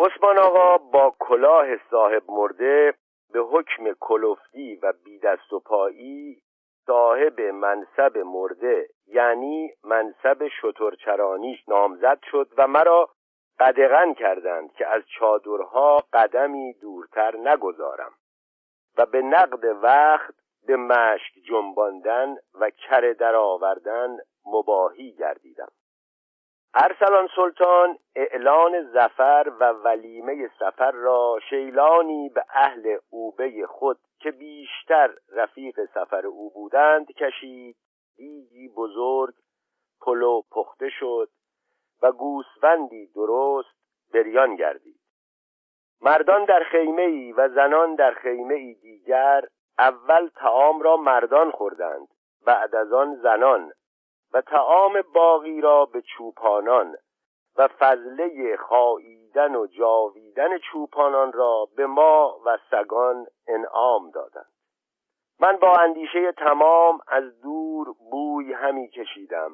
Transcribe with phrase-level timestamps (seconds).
[0.00, 2.94] عثمان آقا با کلاه صاحب مرده
[3.32, 6.42] به حکم کلفتی و بیدست و پایی
[6.86, 13.08] صاحب منصب مرده یعنی منصب شترچرانیش نامزد شد و مرا
[13.58, 18.12] قدغن کردند که از چادرها قدمی دورتر نگذارم
[18.98, 20.34] و به نقد وقت
[20.66, 25.68] به مشک جنباندن و کره در آوردن مباهی گردیدم.
[26.74, 35.10] ارسلان سلطان اعلان زفر و ولیمه سفر را شیلانی به اهل اوبه خود که بیشتر
[35.32, 37.76] رفیق سفر او بودند کشید.
[38.16, 39.34] دیگی بزرگ
[40.00, 41.28] پلو پخته شد
[42.02, 43.74] و گوسفندی درست
[44.14, 45.00] بریان گردید.
[46.00, 49.44] مردان در خیمه ای و زنان در خیمه ای دیگر
[49.78, 52.08] اول تعام را مردان خوردند
[52.46, 53.72] بعد از آن زنان.
[54.32, 56.96] و تعام باقی را به چوپانان
[57.56, 64.52] و فضله خاییدن و جاویدن چوپانان را به ما و سگان انعام دادند.
[65.40, 69.50] من با اندیشه تمام از دور بوی همی کشیدم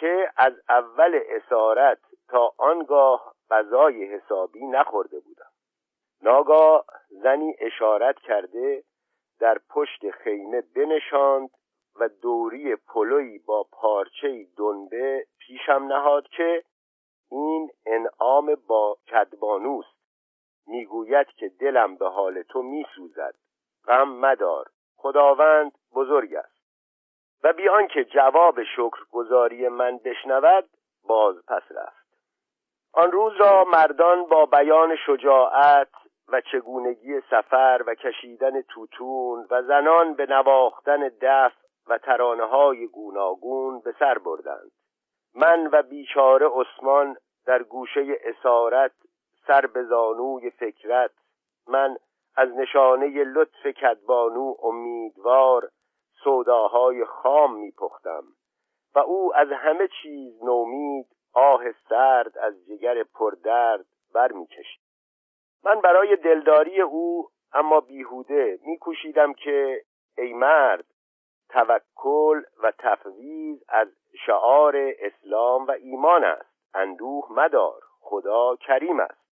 [0.00, 1.98] چه از اول اسارت
[2.28, 5.50] تا آنگاه غذای حسابی نخورده بودم.
[6.22, 8.82] ناگاه زنی اشارت کرده
[9.40, 11.50] در پشت خیمه بنشاند
[12.00, 16.64] و دوری پلوی با پارچه دنبه پیشم نهاد که
[17.30, 19.96] این انعام با کدبانوست.
[20.66, 23.34] می‌گوید که دلم به حال تو میسوزد.
[23.86, 24.66] غم مدار.
[24.96, 26.56] خداوند بزرگ است.
[27.44, 30.68] و بیان که جواب شکرگزاری من بشنود
[31.04, 32.06] باز پس رفت.
[32.92, 35.88] آن روز را مردان با بیان شجاعت
[36.28, 41.52] و چگونگی سفر و کشیدن توتون و زنان به نواختن دف
[41.88, 44.70] و ترانه های گوناگون به سر بردند.
[45.34, 48.92] من و بیچاره عثمان در گوشه اسارت
[49.46, 51.10] سر به زانوی فکرت
[51.68, 51.96] من
[52.36, 55.68] از نشانه لطف کدبانو امیدوار
[56.24, 58.24] سوداهای خام میپختم
[58.94, 64.80] و او از همه چیز نومید آه سرد از جگر پردرد برمیکشید.
[65.64, 69.82] من برای دلداری او اما بیهوده میکوشیدم که
[70.18, 70.84] ای مرد
[71.48, 73.88] توکل و تفویض از
[74.26, 76.56] شعار اسلام و ایمان است.
[76.74, 79.26] اندوه مدار خدا کریم است.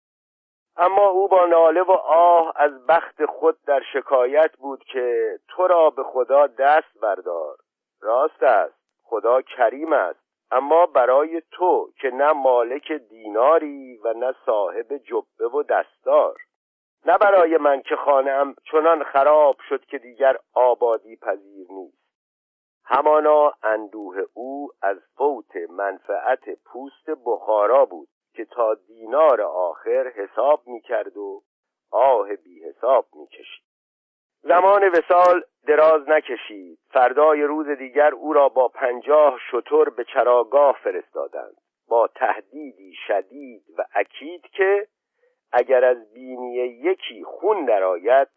[0.76, 5.90] اما او با ناله و آه از بخت خود در شکایت بود که تو را
[5.90, 7.56] به خدا دست بردار.
[8.00, 10.22] راست است خدا کریم است.
[10.50, 16.36] اما برای تو که نه مالک دیناری و نه صاحب جبه و دستار.
[17.06, 22.01] نه برای من که خانم چنان خراب شد که دیگر آبادی پذیر نیست.
[22.84, 30.80] همانا اندوه او از فوت منفعت پوست بخارا بود که تا دینار آخر حساب می
[30.80, 31.42] کرد و
[31.90, 33.72] آه بی حساب می کشید
[34.42, 36.78] زمان وسال دراز نکشید.
[36.90, 41.56] فردای روز دیگر او را با پنجاه شطور به چراگاه فرستادند.
[41.88, 44.86] با تهدیدی شدید و اکید که
[45.52, 48.28] اگر از بینی یکی خون درآید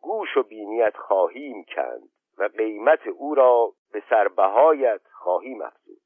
[0.00, 2.08] گوش و بینیت خواهیم کند
[2.38, 5.98] و قیمت او را به سربهایت خواهیم افزود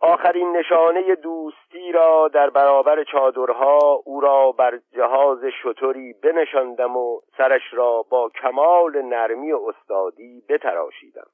[0.00, 7.62] آخرین نشانه دوستی را در برابر چادرها او را بر جهاز شطوری بنشاندم و سرش
[7.72, 11.26] را با کمال نرمی و استادی بتراشیدم.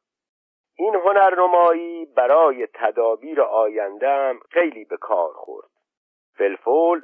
[0.77, 5.71] این هنرنمایی برای تدابیر آیندهم خیلی به کار خورد.
[6.35, 7.03] فلفول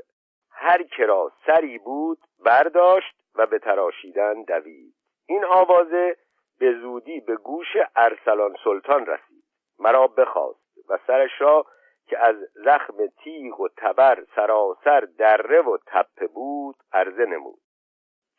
[0.50, 4.95] هر کرا سری بود برداشت و به تراشیدن دوید.
[5.27, 6.16] این آوازه
[6.58, 9.44] به زودی به گوش ارسلان سلطان رسید.
[9.78, 11.66] مرا بخواست و سرش را
[12.06, 17.58] که از زخم تیغ و تبر سراسر دره و تپه بود عرضه نمود.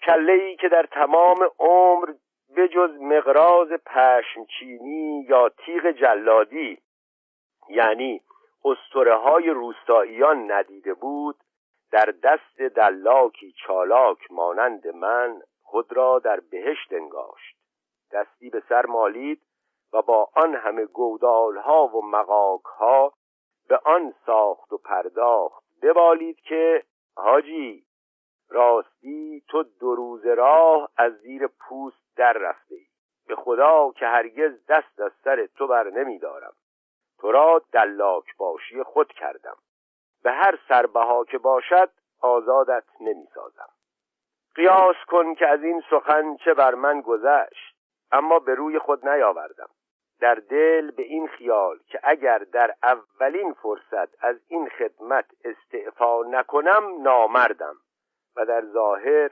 [0.04, 2.14] کله ای که در تمام عمر
[2.58, 6.78] بجز مقراز پشمچینی یا تیغ جلادی
[7.70, 8.22] یعنی
[8.66, 11.36] اسطوره های روستاییان ندیده بود
[11.92, 17.59] در دست دلاکی چالاک مانند من خود را در بهشت انگاشت.
[18.12, 19.42] دستی به سر مالید
[19.94, 23.14] و با آن همه گودال ها و مقاک ها
[23.70, 25.64] به آن ساخت و پرداخت.
[25.82, 26.84] ببالید که
[27.16, 27.86] حاجی
[28.50, 32.86] راستی تو دو روز راه از زیر پوست در رفته ای.
[33.28, 36.54] به خدا که هرگز دست از سر تو بر نمیدارم
[37.20, 39.56] تو را دلاک باشی خود کردم.
[40.24, 41.90] به هر سربها که باشد
[42.22, 43.70] آزادت نمی‌سازم
[44.56, 47.79] قیاس کن که از این سخن چه بر من گذشت.
[48.12, 49.70] اما به روی خود نیاوردم.
[50.20, 57.02] در دل به این خیال که اگر در اولین فرصت از این خدمت استعفا نکنم
[57.02, 57.76] نامردم
[58.36, 59.30] و در ظاهر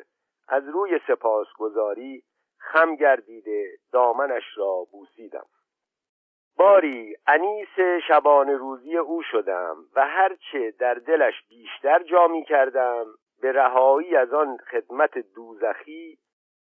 [0.47, 2.23] از روی سپاسگزاری
[2.59, 5.45] خم گردیده دامنش را بوسیدم.
[6.57, 13.05] باری انیس شبان روزی او شدم و هرچه در دلش بیشتر جا می کردم
[13.41, 16.17] به رهایی از آن خدمت دوزخی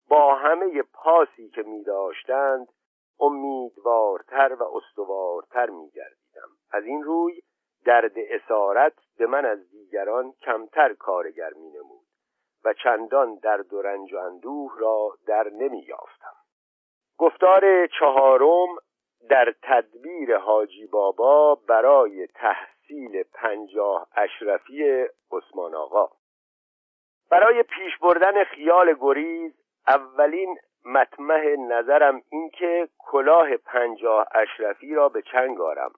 [0.09, 2.67] با همه پاسی که می داشتند
[3.19, 6.49] امیدوارتر و استوارتر می گردیدم.
[6.71, 7.41] از این روی
[7.85, 12.03] درد اسارت به من از دیگران کمتر کارگر می نمود
[12.65, 16.35] و چندان درد و رنج و اندوه را در نمی یافتم.
[17.17, 18.67] گفتار چهارم
[19.29, 26.09] در تدبیر حاجی بابا برای تحصیل پنجاه اشرفی عثمان آقا.
[27.29, 35.21] برای پیش بردن خیال گریز اولین مطمح نظرم این که کلاه پنجاه اشرفی را به
[35.21, 35.91] چنگ آرم.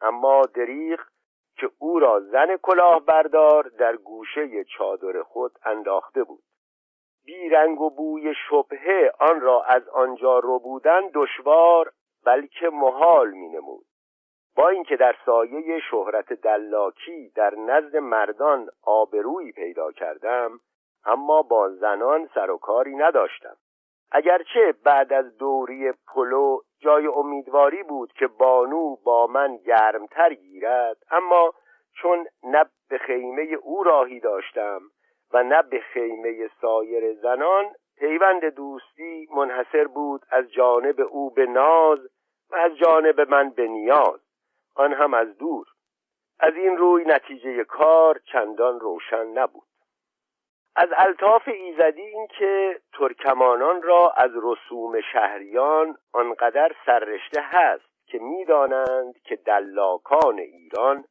[0.00, 1.00] اما دریغ
[1.56, 6.42] که او را زن کلاه بردار در گوشه چادر خود انداخته بود.
[7.24, 11.92] بیرنگ و بوی شبهه آن را از آنجا رو بودن دشوار
[12.24, 13.84] بلکه محال می نمود.
[14.56, 20.60] با اینکه در سایه شهرت دلاکی در نزد مردان آبرویی پیدا کردم
[21.06, 23.56] اما با زنان سر و کاری نداشتم.
[24.12, 31.54] اگرچه بعد از دوری پلو جای امیدواری بود که بانو با من گرمتر گیرد اما
[31.96, 34.80] چون نه به خیمه او راهی داشتم
[35.32, 37.64] و نه به خیمه سایر زنان
[37.98, 41.98] پیوند دوستی منحصر بود از جانب او به ناز
[42.50, 44.20] و از جانب من به نیاز
[44.74, 45.66] آن هم از دور.
[46.40, 49.73] از این روی نتیجه کار چندان روشن نبود.
[50.76, 59.36] از الطاف ایزدی اینکه ترکمانان را از رسوم شهریان آنقدر سررشته هست که می‌دانند که
[59.36, 61.04] دلاکان ایران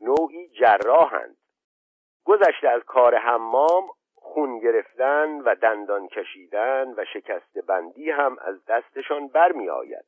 [0.00, 1.36] نوعی جراحند.
[2.24, 9.28] گذشته از کار حمام خون گرفتن و دندان کشیدن و شکست بندی هم از دستشان
[9.28, 10.04] برمی آید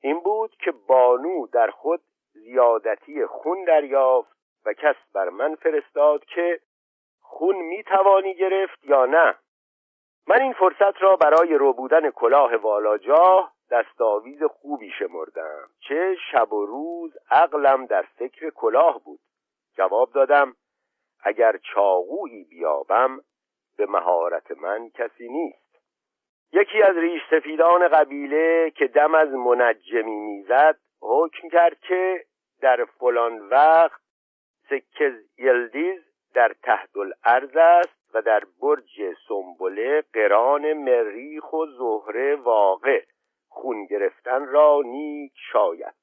[0.00, 2.00] این بود که بانو در خود
[2.32, 6.60] زیادتی خون دریافت و کس بر من فرستاد که
[7.30, 9.34] خون می توانی گرفت یا نه.
[10.28, 15.68] من این فرصت را برای روبودن کلاه والاجاه دستاویز خوبی شمردم.
[15.88, 19.20] چه شب و روز عقلم در فکر کلاه بود.
[19.76, 20.56] جواب دادم
[21.24, 23.20] اگر چاقویی بیابم
[23.76, 25.78] به مهارت من کسی نیست.
[26.52, 32.24] یکی از ریش سفیدان قبیله که دم از منجمی می‌زد حکم کرد که
[32.60, 34.00] در فلان وقت
[34.70, 43.02] سکه یلدیز در تحت الارض است و در برج سنبله قران مریخ و زهره واقع.
[43.48, 45.94] خون گرفتن را نیک شاید.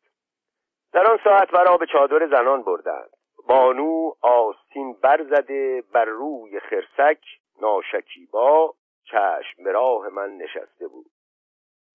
[0.93, 3.09] در آن ساعت مرا به چادر زنان بردند.
[3.47, 7.19] بانو آستین برزده بر روی خرسک
[7.61, 8.73] ناشکیبا
[9.03, 11.16] چشم راه من نشسته بود.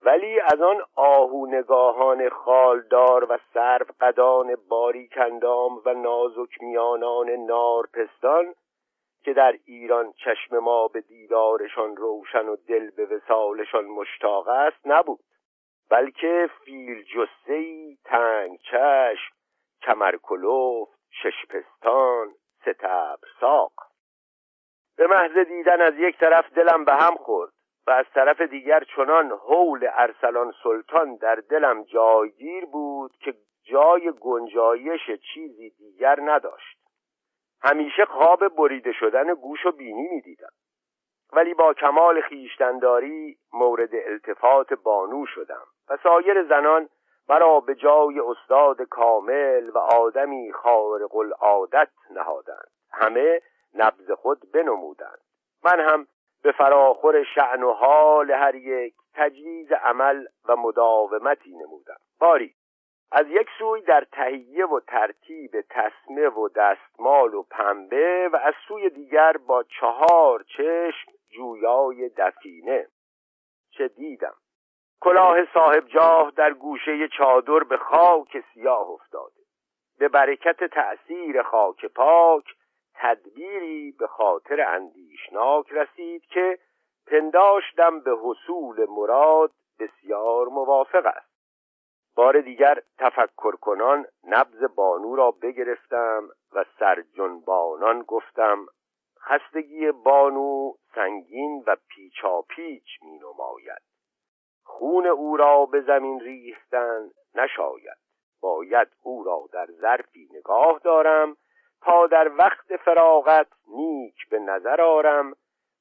[0.04, 8.54] ولی از آن آهونگاهان خالدار و سرف قدان باریکندام و نازک میانان نارپستان
[9.24, 15.20] که در ایران چشم ما به دیدارشان روشن و دل به وسالشان مشتاق است نبود
[15.90, 19.34] بلکه فیل جسهی تنگ چشم
[19.82, 23.72] کمرکلوف ششپستان ستبر ساق
[24.96, 27.52] به محض دیدن از یک طرف دلم به هم خورد.
[27.86, 35.10] و از طرف دیگر چنان حول ارسلان سلطان در دلم جایگیر بود که جای گنجایش
[35.34, 36.78] چیزی دیگر نداشت.
[37.62, 40.52] همیشه خواب بریده شدن گوش و بینی می‌دیدم.
[41.32, 46.88] ولی با کمال خیشتنداری مورد التفات بانو شدم و سایر زنان
[47.28, 52.70] مرا به جای استاد کامل و آدمی خارق العادت نهادند.
[52.92, 53.40] همه
[53.74, 55.20] نبز خود بنمودند.
[55.64, 56.06] من هم
[56.42, 61.96] به فراخور شعن و حال هر یک تجویز عمل و مداومتی نمودم.
[62.20, 62.54] باری
[63.12, 68.90] از یک سوی در تهیه و ترتیب تسمه و دستمال و پنبه و از سوی
[68.90, 72.86] دیگر با چهار چشم جویای دفینه.
[73.70, 74.34] چه دیدم؟
[75.00, 79.42] کلاه صاحب جاه در گوشه چادر به خاک سیاه افتاده.
[79.98, 82.44] به برکت تأثیر خاک پاک
[83.02, 86.58] تدبیری به خاطر اندیشناک رسید که
[87.06, 91.32] پنداشتم به حصول مراد بسیار موافق است.
[92.16, 98.66] بار دیگر تفکر کنان نبز بانو را بگرفتم و سرجنبانان گفتم
[99.20, 103.82] خستگی بانو سنگین و پیچا پیچ می نماید.
[104.64, 107.98] خون او را به زمین ریختن نشاید.
[108.40, 111.36] باید او را در ظرفی نگاه دارم
[111.84, 115.32] تا در وقت فراغت نیک به نظر آرم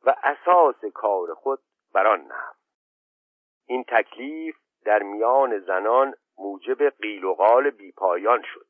[0.05, 1.59] و اساس کار خود
[1.93, 2.53] بران نهم.
[3.67, 4.55] این تکلیف
[4.85, 8.65] در میان زنان موجب قیل و قال بیپایان شد.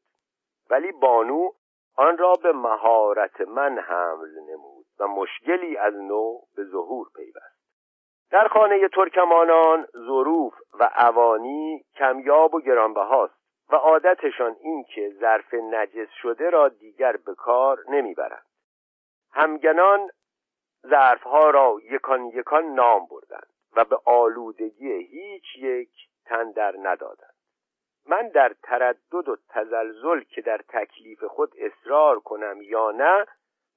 [0.70, 1.50] ولی بانو
[1.98, 7.62] آن را به مهارت من حمل نمود و مشکلی از نو به ظهور پیوست.
[8.32, 13.41] در خانه ترکمانان ظروف و عوانی کمیاب و گرانبهاست.
[13.72, 18.46] و عادتشان این که ظرف نجس شده را دیگر به کار نمی‌برند.
[19.32, 20.10] همگنان
[20.88, 25.92] ظرفها را یکان یکان نام بردند و به آلودگی هیچ یک
[26.26, 27.34] تن در ندادند.
[28.06, 33.26] من در تردد و تزلزل که در تکلیف خود اصرار کنم یا نه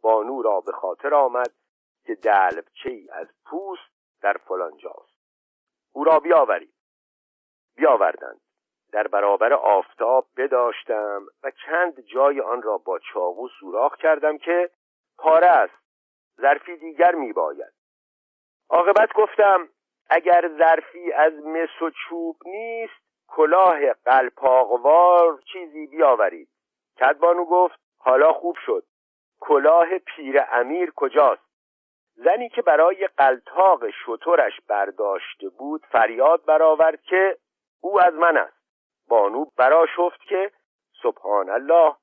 [0.00, 1.50] بانو را به خاطر آمد
[2.06, 5.18] که دلبچه ای از پوست در فلانجاست.
[5.92, 6.74] او را بیاورید.
[7.76, 8.40] بیاوردند.
[8.94, 14.70] در برابر آفتاب بداشتم و چند جای آن را با چاقو سوراخ کردم که
[15.18, 15.74] پاره است
[16.40, 17.72] ظرفی دیگر می باید
[18.70, 19.68] عاقبت گفتم
[20.10, 26.48] اگر ظرفی از مس و چوب نیست کلاه قلپاقوار چیزی بیاورید.
[27.00, 28.84] کدبانو گفت حالا خوب شد.
[29.40, 31.42] کلاه پیر امیر کجاست؟
[32.14, 37.38] زنی که برای قلتاق شطورش برداشته بود فریاد برآورد که
[37.80, 38.63] او از من است.
[39.08, 40.50] بانو برا شفت که
[41.02, 41.96] سبحان الله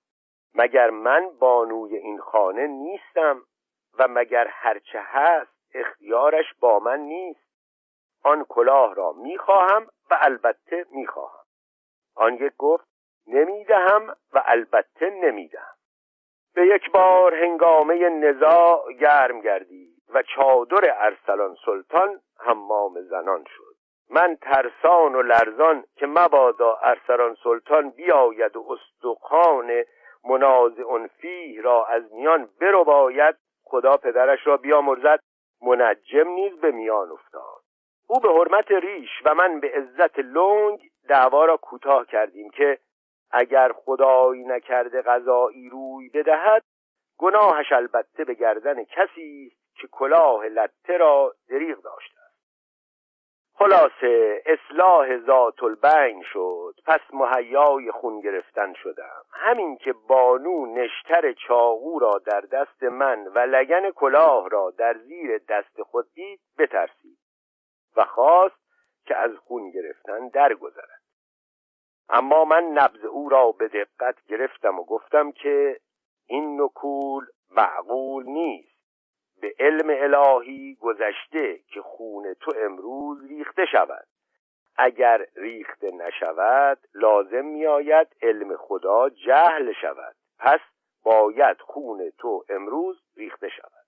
[0.55, 3.41] مگر من بانوی این خانه نیستم
[3.99, 7.51] و مگر هرچه هست اختیارش با من نیست؟
[8.23, 11.45] آن کلاه را می‌خواهم و البته می‌خواهم.
[12.15, 12.87] آن یک گفت
[13.27, 15.75] نمی‌دهم و البته نمی‌دهم.
[16.55, 23.70] به یک بار هنگامه نزاع گرم گردید و چادر ارسلان سلطان حمام زنان شد.
[24.11, 29.83] من ترسان و لرزان که مبادا ارسلان سلطان بیاید و استخوان
[30.23, 35.19] منازع فیه را از میان برو باید خدا پدرش را بیامرزد
[35.61, 37.61] منجم نیز به میان افتاد.
[38.07, 42.77] او به حرمت ریش و من به عزت لنگ دعوا را کوتاه کردیم که
[43.31, 46.63] اگر خدایی نکرده غذایی روی بدهد
[47.17, 52.20] گناهش البته به گردن کسی که کلاه لته را دریغ داشته
[53.61, 56.75] خلاصه اصلاح ذات البین شد.
[56.85, 59.21] پس مهیای خون گرفتن شدم.
[59.31, 65.37] همین که بانو نشتر چاقو را در دست من و لگن کلاه را در زیر
[65.49, 67.17] دست خود دید بترسید
[67.95, 68.61] و خواست
[69.05, 71.01] که از خون گرفتن درگذرد.
[72.09, 75.79] اما من نبز او را به دقت گرفتم و گفتم که
[76.27, 78.70] این نکول معقول نیست.
[79.41, 84.07] به علم الهی گذشته که خون تو امروز ریخته شود.
[84.77, 90.15] اگر ریخته نشود لازم میآید علم خدا جهل شود.
[90.39, 90.59] پس
[91.03, 93.85] باید خون تو امروز ریخته شود.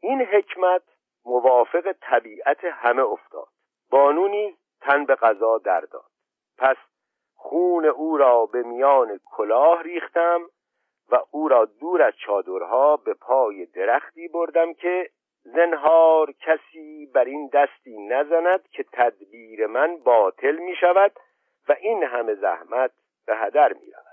[0.00, 0.82] این حکمت
[1.24, 3.48] موافق طبیعت همه افتاد.
[3.90, 6.10] بانو تن به قضا در داد.
[6.58, 6.76] پس
[7.34, 10.40] خون او را به میان کلاه ریختم
[11.10, 15.10] و او را دور از چادرها به پای درختی بردم که
[15.44, 21.12] زنهار کسی بر این دستی نزند که تدبیر من باطل می شود
[21.68, 22.90] و این همه زحمت
[23.26, 24.06] به هدر می رود.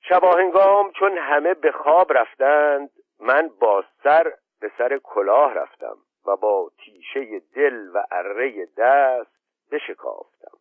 [0.00, 5.96] شباهنگام چون همه به خواب رفتند من با سر به سر کلاه رفتم
[6.26, 9.36] و با تیشه دل و اره دست
[9.72, 10.58] بشکافتم.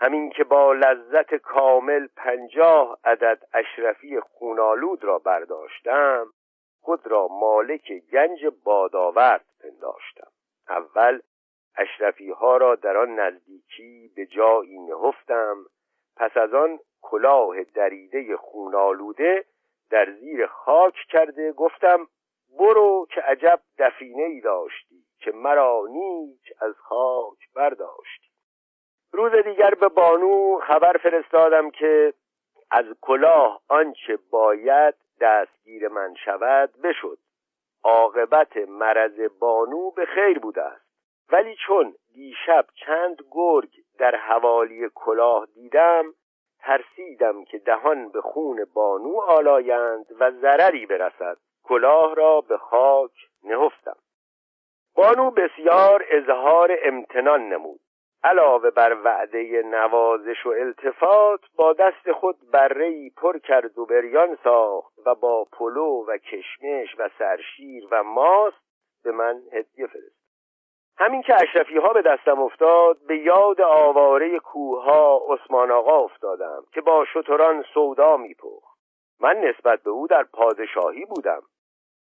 [0.00, 6.26] همین که با لذت کامل پنجاه عدد اشرفی خونالود را برداشتم
[6.80, 10.30] خود را مالک گنج باداورد پنداشتم.
[10.68, 11.20] اول
[11.76, 15.56] اشرفی ها را در آن نزدیکی به جایی نهفتم
[16.16, 19.44] پس از آن کلاه دریده خونالوده
[19.90, 22.08] در زیر خاک کرده گفتم
[22.58, 28.29] برو که عجب دفینه ای داشتی که مرا نیک از خاک برداشتی.
[29.12, 32.14] روز دیگر به بانو خبر فرستادم که
[32.70, 37.18] از کلاه آنچه باید دستگیر من شود بشد.
[37.84, 40.84] عاقبت مرض بانو به خیر بوده است.
[41.32, 46.14] ولی چون دیشب چند گرگ در حوالی کلاه دیدم
[46.58, 51.36] ترسیدم که دهان به خون بانو آلایند و ضرری برسد.
[51.64, 53.12] کلاه را به خاک
[53.44, 53.96] نهفتم.
[54.94, 57.80] بانو بسیار اظهار امتنان نمود.
[58.24, 64.92] علاوه بر وعده نوازش و التفات با دست خود بره‌ای پر کرد و بریان ساخت
[65.06, 68.64] و با پلو و کشمش و سرشیر و ماست
[69.04, 70.20] به من هدیه فرست
[70.98, 76.64] همین که اشرفی ها به دستم افتاد به یاد آواره کوه ها عثمان آقا افتادم
[76.72, 78.78] که با شتران سودا میپخت.
[79.20, 81.42] من نسبت به او در پادشاهی بودم.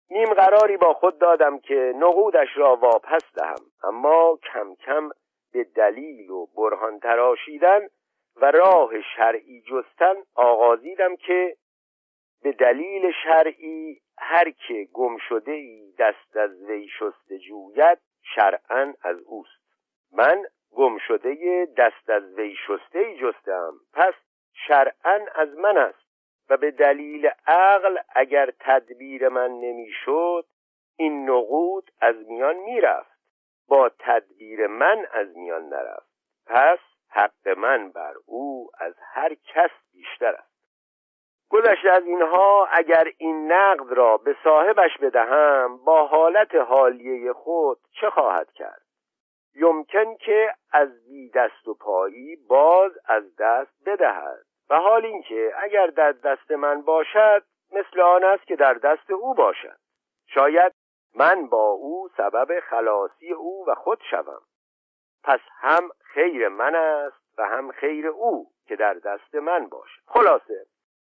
[0.09, 5.09] نیم قراری با خود دادم که نقودش را واپس دهم اما کم کم
[5.53, 7.87] به دلیل و برهان تراشیدن
[8.35, 11.57] و راه شرعی جستن آغازیدم که
[12.43, 17.97] به دلیل شرعی هر که گم شده ای دست از وی شسته جوید
[18.35, 19.61] شرعا از اوست.
[20.11, 24.13] من گم شده دست از وی شسته ای جستم پس
[24.67, 26.11] شرعا از من است
[26.49, 30.45] و به دلیل عقل اگر تدبیر من نمی‌شد
[30.97, 33.10] این نقود از میان می‌رفت.
[33.71, 36.11] با تدبیر من از میان نرفت.
[36.45, 40.51] پس حق من بر او از هر کس بیشتر است.
[41.49, 48.09] گذشته از اینها اگر این نقد را به صاحبش بدهم با حالت حالیه خود چه
[48.09, 48.81] خواهد کرد؟
[49.55, 54.45] یمکن که از بی دست و پایی باز از دست بدهد.
[54.69, 59.33] و حال اینکه اگر در دست من باشد مثل آن است که در دست او
[59.33, 59.77] باشد.
[60.27, 60.73] شاید
[61.15, 64.41] من با او سبب خلاصی او و خود شوم.
[65.23, 70.01] پس هم خیر من است و هم خیر او که در دست من باشد.
[70.07, 70.65] خلاصه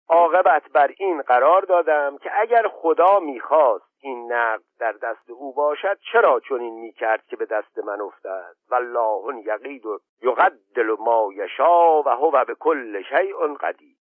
[0.09, 5.99] عاقبت بر این قرار دادم که اگر خدا می‌خواست این نقد در دست او باشد
[6.11, 12.09] چرا چنین می‌کرد که به دست من افتد؟ والله یقید و یقدل ما یشا و
[12.09, 13.95] هو به کل شیء قدیر.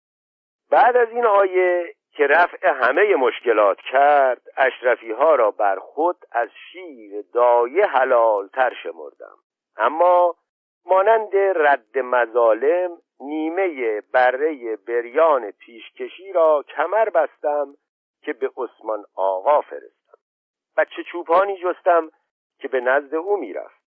[0.70, 6.48] بعد از این آیه که رفع همه مشکلات کرد اشرفی ها را بر خود از
[6.72, 9.36] شیر دایه حلال تر شمردم.
[9.76, 10.36] اما
[10.86, 17.74] مانند رد مظالم نیمه بره بریان پیشکشی را کمر بستم
[18.22, 20.18] که به عثمان آقا فرستم.
[20.76, 22.10] بچه چوپانی جستم
[22.58, 23.80] که به نزد او می‌رفت.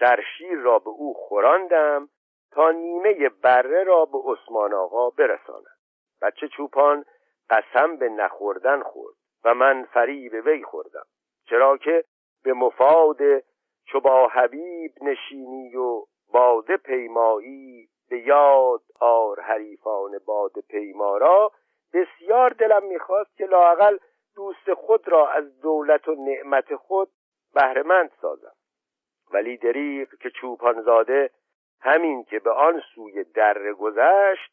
[0.00, 2.08] سرشیر را به او خوراندم
[2.52, 5.66] تا نیمه بره را به عثمان آقا برساند.
[6.22, 7.04] بچه چوپان
[7.50, 9.14] قسم به نخوردن خورد
[9.44, 11.04] و من فریب وی خوردم
[11.44, 12.04] چرا که
[12.44, 13.18] به مفاد
[13.84, 21.52] چو با حبیب نشینی و باده پیمایی به یاد آر حریفان باد پیمارا.
[21.92, 23.98] بسیار دلم می‌خواست که لاقل
[24.36, 27.08] دوست خود را از دولت و نعمت خود
[27.54, 28.52] بهرهمند سازم.
[29.32, 31.30] ولی دریغ که چوپانزاده
[31.80, 34.52] همین که به آن سوی دره گذشت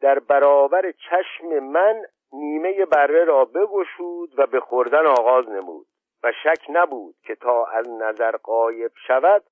[0.00, 5.86] در برابر چشم من نیمه بره را بگشود و به خوردن آغاز نمود
[6.22, 9.44] و شک نبود که تا از نظر قایب شود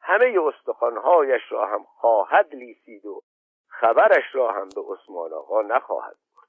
[0.00, 3.22] همه استخوانهایش را هم خواهد لیسید و
[3.68, 6.48] خبرش را هم به عثمان آقا نخواهد برد.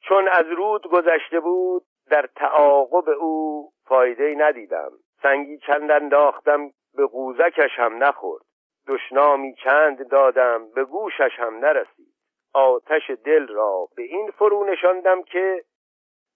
[0.00, 4.90] چون از رود گذشته بود در تعاقب او فایده ندیدم.
[5.22, 8.42] سنگی چند انداختم به قوزکش هم نخورد.
[8.88, 12.11] دشنامی چند دادم به گوشش هم نرسید.
[12.52, 15.64] آتش دل را به این فرو نشاندم که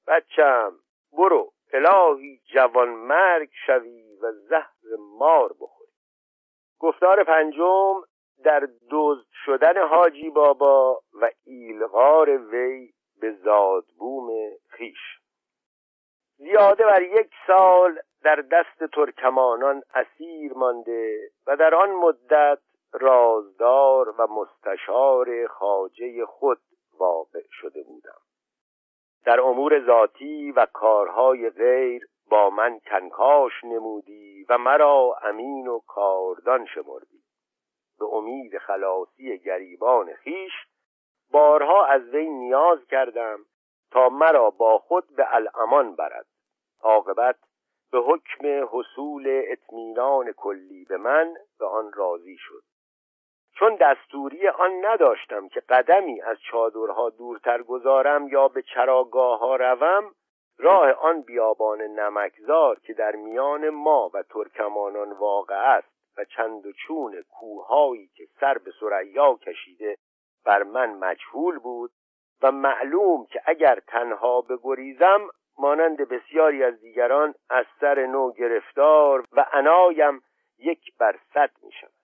[0.07, 0.73] بچم
[1.13, 5.87] برو الهی جوان مرگ شوی و زهر مار بخور
[6.79, 7.95] گفتار پنجم
[8.45, 14.29] در دزد شدن حاجی بابا و ایلغار وی به زادبوم
[14.69, 15.19] خیش
[16.37, 22.59] زیاده بر یک سال در دست ترکمانان اسیر مانده و در آن مدت
[23.01, 26.61] رازدار و مستشار خاجه خود
[26.99, 28.21] واقع شده بودم.
[29.25, 36.67] در امور ذاتی و کارهای غیر با من کنکاش نمودی و مرا امین و کاردان
[36.67, 37.23] شمردی.
[37.99, 40.53] به امید خلاصی گریبان خیش
[41.31, 43.39] بارها از وی نیاز کردم
[43.91, 46.27] تا مرا با خود به الامان برد.
[46.83, 47.37] عاقبت
[47.93, 52.63] به حکم حصول اطمینان کلی به من به آن راضی شد.
[53.59, 60.15] چون دستوری آن نداشتم که قدمی از چادرها دورتر گذارم یا به چراگاه ها روم
[60.59, 65.89] راه آن بیابان نمکزار که در میان ما و ترکمانان واقع است
[66.19, 69.97] و چند و چون کوههایی که سر به سریا کشیده
[70.45, 71.91] بر من مجهول بود
[72.43, 79.47] و معلوم که اگر تنها بگریزم مانند بسیاری از دیگران از سر نو گرفتار و
[79.53, 80.23] عنایم
[80.59, 81.96] یک بر صد می شود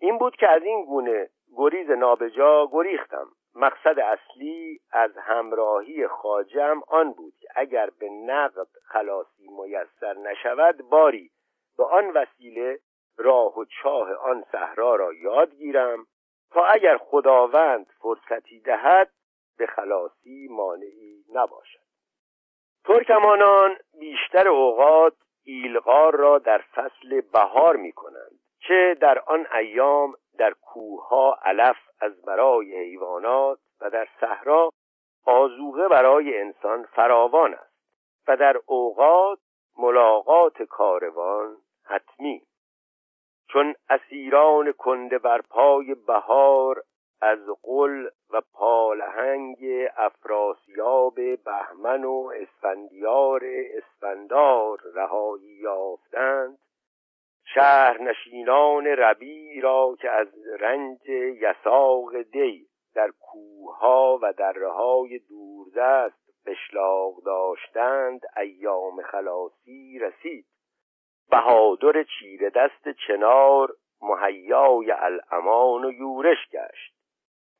[0.00, 3.26] این بود که از این گونه گریز نابجا گریختم.
[3.54, 11.30] مقصد اصلی از همراهی خاجم آن بود که اگر به نقد خلاصی میسر نشود باری
[11.78, 12.78] به آن وسیله
[13.16, 16.06] راه و چاه آن صحرا را یاد گیرم
[16.50, 19.10] تا اگر خداوند فرصتی دهد
[19.58, 21.88] به خلاصی مانعی نباشد.
[22.84, 30.50] ترکمانان بیشتر اوقات ایلغار را در فصل بهار می کنند چه در آن ایام در
[30.50, 34.70] کوهها علف از برای حیوانات و در صحرا
[35.26, 37.74] آزوغه برای انسان فراوان است
[38.28, 39.38] و در اوقات
[39.78, 42.42] ملاقات کاروان حتمی.
[43.48, 46.82] چون اسیران کنده بر پای بهار
[47.20, 49.58] از قل و پالهنگ
[49.96, 53.40] افراسیاب بهمن و اسفندیار
[53.74, 56.58] اسفندار رهایی یافتند
[57.54, 60.28] شهر نشینان ربی را که از
[60.60, 61.08] رنج
[61.40, 70.46] یساق دی در کوهها و درهای دوردست بشلاق داشتند ایام خلاصی رسید.
[71.30, 76.94] بهادر چیره دست چنار مهیای الامان و یورش گشت.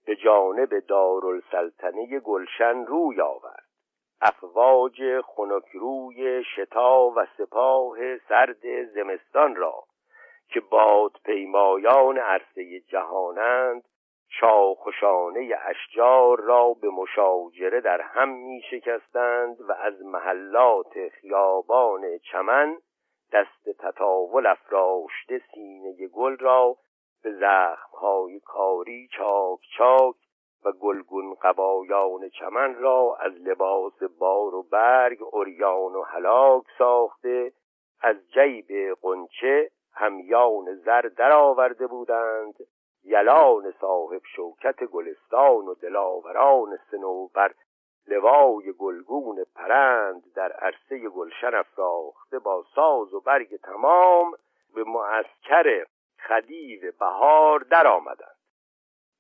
[0.07, 3.68] به جانب دارالسلطنه گلشن روی آورد.
[4.21, 9.85] افواج خنکروی شتا و سپاه سرد زمستان را
[10.49, 13.85] که باد پیمایان عرصه جهانند
[14.29, 22.77] شاخشانه اشجار را به مشاجره در هم می شکستند و از محلات خیابان چمن
[23.33, 26.77] دست تطاول افراشته سینه گل را
[27.23, 30.17] به زخمهای کاری چاک چاک
[30.65, 37.53] و گلگون قبایان چمن را از لباس بار و برگ اوریان و هلاک ساخته.
[38.01, 42.55] از جیب قنچه همیان زر درآورده بودند.
[43.05, 47.55] یلان صاحب شوکت گلستان و دلاوران سنوبر
[48.09, 54.33] لوای گلگون پرند در عرصه گلشن افراخته با ساز و برگ تمام
[54.75, 55.87] به معسکر
[56.29, 58.38] خدیو بهار در آمدند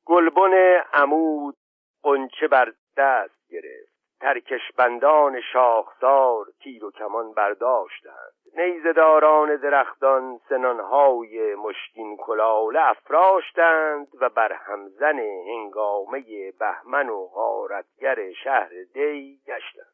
[0.08, 1.56] گلبن عمود
[2.02, 3.98] قنچه بر دست گرفت.
[4.20, 8.32] ترکشبندان شاخسار تیر و کمان برداشتند.
[8.56, 19.40] نیزداران درختان سنانهای مشکین کلاله افراشتند و بر همزن هنگامه بهمن و غارتگر شهر دی
[19.46, 19.92] گشتند.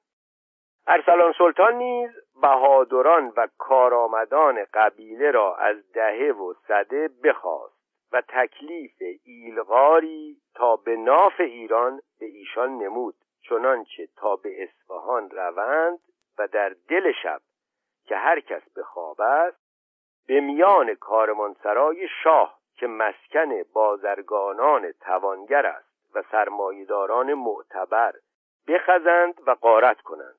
[0.87, 2.11] ارسلان سلطان نیز
[2.43, 7.74] بهادران و کارآمدان قبیله را از دهه و صده بخواست.
[8.15, 13.15] و تکلیف ایلغاری تا به ناف ایران به ایشان نمود
[13.49, 15.99] چنانچه تا به اصفهان روند
[16.39, 17.41] و در دل شب
[18.07, 19.57] که هر کس به خواب است
[20.27, 28.13] به میان کارمانسرای شاه که مسکن بازرگانان توانگر است و سرمایداران معتبر
[28.69, 30.39] بخزند و قارت کنند.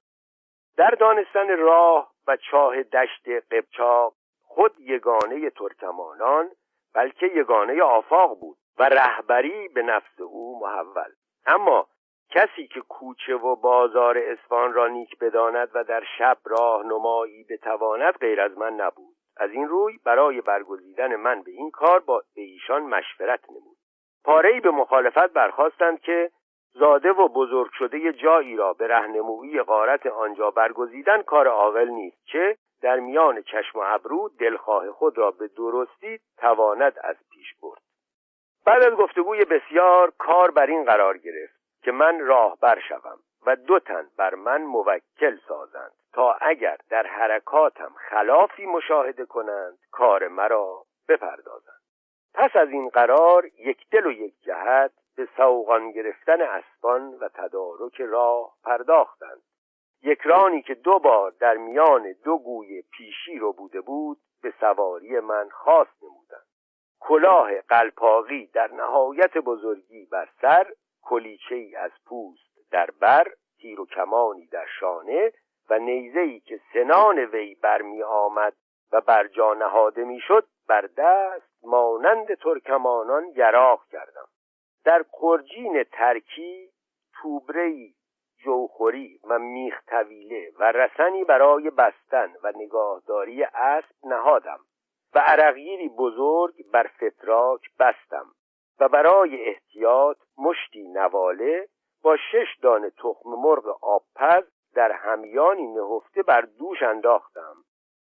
[0.77, 6.51] در دانستن راه و چاه دشت قبچاق خود یگانه ترکمانان
[6.95, 11.11] بلکه یگانه آفاق بود و رهبری به نفس او محول.
[11.45, 11.87] اما
[12.29, 18.41] کسی که کوچه و بازار اسفان را نیک بداند و در شب راهنمایی بتواند غیر
[18.41, 19.15] از من نبود.
[19.37, 23.77] از این روی برای برگزیدن من به این کار با به ایشان مشورت نمود.
[24.23, 26.31] پاره به مخالفت برخواستند که
[26.73, 32.57] زاده و بزرگ شده جایی را به رهنمویی غارت آنجا برگزیدن کار عاقل نیست چه
[32.81, 37.81] در میان چشم و ابرو دلخواه خود را به درستی تواند از پیش برد.
[38.65, 43.79] بعد از گفتگوی بسیار کار بر این قرار گرفت که من راهبر شوم و دو
[43.79, 51.81] تن بر من موکل سازند تا اگر در حرکاتم خلافی مشاهده کنند کار مرا بپردازند.
[52.33, 58.01] پس از این قرار یک دل و یک جهت به سوغان گرفتن اسبان و تدارک
[58.01, 59.41] راه پرداختند.
[60.05, 65.19] یک رانی که دو بار در میان دو گوی پیشی رو بوده بود به سواری
[65.19, 66.45] من خاص نمودند
[66.99, 73.85] کلاه قلپاقی در نهایت بزرگی بر سر کلیچه ای از پوست در بر تیر و
[73.85, 75.31] کمانی در شانه
[75.69, 78.53] و نیزه ای که سنان وی برمی آمد
[78.91, 84.27] و بر جا نهاده می‌شد بر دست مانند ترکمانان یراق کردم.
[84.85, 86.69] در کرجین ترکی
[87.21, 87.95] توبری
[88.45, 94.59] جوخوری و میخ طویله و رسنی برای بستن و نگاهداری اسب نهادم
[95.15, 98.25] و عرقگیری بزرگ بر فتراک بستم
[98.79, 101.67] و برای احتیاط مشتی نواله
[102.03, 104.43] با شش دانه تخم مرغ آبپز
[104.75, 107.55] در همیانی نهفته بر دوش انداختم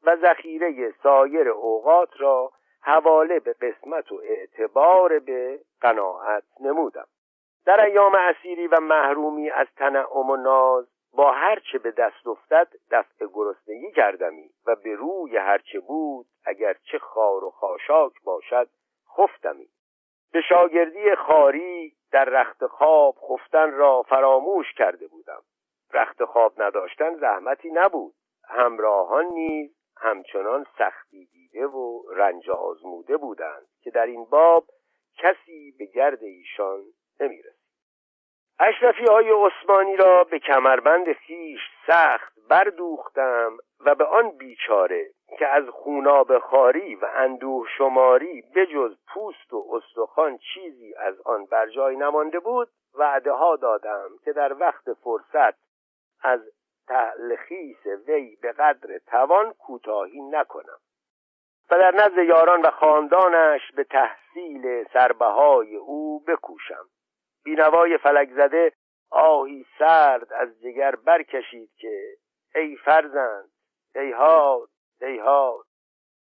[0.03, 2.51] و ذخیره سایر اوقات را
[2.83, 7.07] حواله به قسمت و اعتبار به قناعت نمودم.
[7.69, 13.27] در ایام اسیری و محرومی از تنعم و ناز با هرچه به دست افتد دفع
[13.35, 18.69] گرسنگی کردمی و به روی هرچه بود اگر چه خار و خاشاک باشد
[19.17, 19.69] خفتمی.
[20.33, 25.43] به شاگردی خاری در رخت خواب خفتن را فراموش کرده بودم.
[25.93, 28.15] رخت خواب نداشتن زحمتی نبود.
[28.49, 34.65] همراهان نیز همچنان سختی دیده و رنج آزموده بودند که در این باب
[35.19, 36.81] کسی به گرد ایشان
[37.21, 37.58] نمی‌رسید
[38.61, 45.07] اشرفی های عثمانی را به کمربند خیش سخت بردوختم و به آن بیچاره
[45.39, 51.67] که از خوناب خاری و اندوه شماری بجز پوست و استخوان چیزی از آن بر
[51.69, 55.59] جای نمانده بود وعده ها دادم که در وقت فرصت
[56.23, 56.41] از
[56.89, 60.79] تلخیص وی به قدر توان کوتاهی نکنم.
[61.71, 66.87] و در نزد یاران و خاندانش به تحصیل سربهای او بکوشم.
[67.49, 68.73] بینوای فلک زده
[69.11, 72.03] آهی سرد از جگر برکشید که
[72.55, 73.51] ای فرزند
[73.95, 74.69] ای هاد
[75.01, 75.65] ای هاد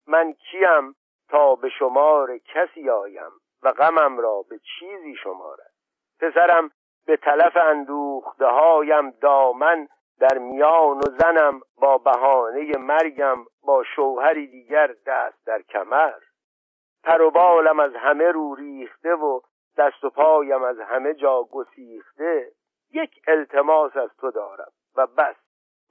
[0.07, 0.95] من کیم
[1.29, 3.31] تا به شمار کسی آیم
[3.63, 5.73] و غمم را به چیزی شمارد؟
[6.21, 6.71] پسرم
[7.07, 9.89] به تلف اندوخته هایم دامن
[10.21, 16.21] در میان و زنم با بهانه مرگم با شوهری دیگر دست در کمر.
[17.05, 19.41] پر و بالم از همه رو ریخته و
[19.79, 22.53] دست و پایم از همه جا گسیخته
[22.93, 24.73] یک التماس از تو دارم.
[24.97, 25.37] و بس.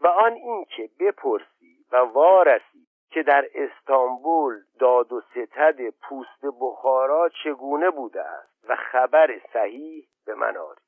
[0.02, 7.30] و آن این که بپرسی و وارسی که در استانبول داد و ستد پوست بخارا
[7.44, 10.82] چگونه بوده است و خبر صحیح به من آری.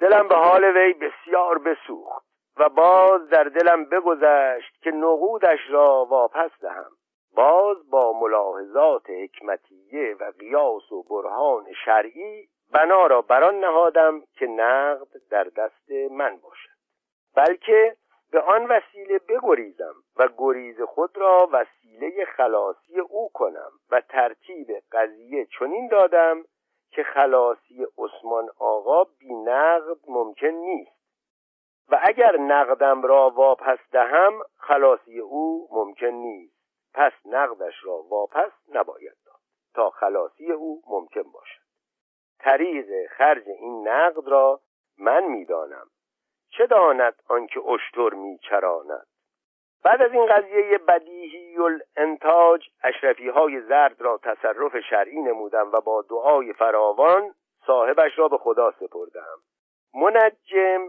[0.00, 6.50] دلم به حال وی بسیار بسوخت و باز در دلم بگذشت که نقودش را واپس
[6.60, 6.90] دهم.
[7.34, 15.08] باز با ملاحظات حکمتیه و قیاس و برهان شرعی بنا را بران نهادم که نقد
[15.30, 16.74] در دست من باشد.
[17.36, 17.96] بلکه
[18.30, 25.46] به آن وسیله بگریزم و گریز خود را وسیله خلاصی او کنم و ترتیب قضیه
[25.58, 26.44] چنین دادم
[26.90, 31.04] که خلاصی عثمان آقا بی نقد ممکن نیست
[31.90, 36.53] و اگر نقدم را واپس دهم خلاصی او ممکن نیست.
[36.94, 39.40] پس نقدش را واپس نباید داد
[39.74, 41.64] تا خلاصی او ممکن باشد.
[42.38, 44.60] طریق خرج این نقد را
[44.98, 45.86] من می‌دانم.
[46.50, 49.06] چه داند آنکه اشتر میچراند؟
[49.84, 56.02] بعد از این قضیه بدیهی الانتاج اشرفی های زرد را تصرف شرعی نمودم و با
[56.02, 57.34] دعای فراوان
[57.66, 59.38] صاحبش را به خدا سپردم.
[59.94, 60.88] منجم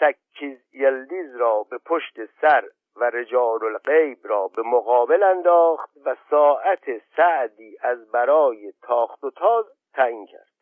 [0.00, 6.84] سکیز یلدیز را به پشت سر و رجال الغیب را به مقابل انداخت و ساعت
[7.16, 10.52] سعدی از برای تاخت و تاز تعیین کرد.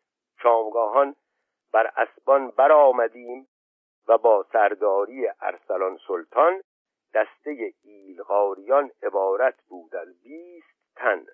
[0.43, 1.15] شامگاهان
[1.73, 3.47] بر اسبان برآمدیم
[4.07, 6.61] و با سرداری ارسلان سلطان
[7.13, 11.25] دسته ایلغاریان عبارت بود از بیست تن.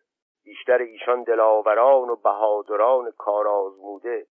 [0.43, 4.25] بیشتر ایشان دلاوران و بهادران کارآزموده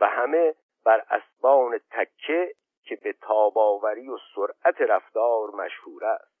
[0.00, 0.54] و همه
[0.84, 2.54] بر اسبان تکه
[2.88, 6.38] که به تاباوری و سرعت رفتار مشهور است.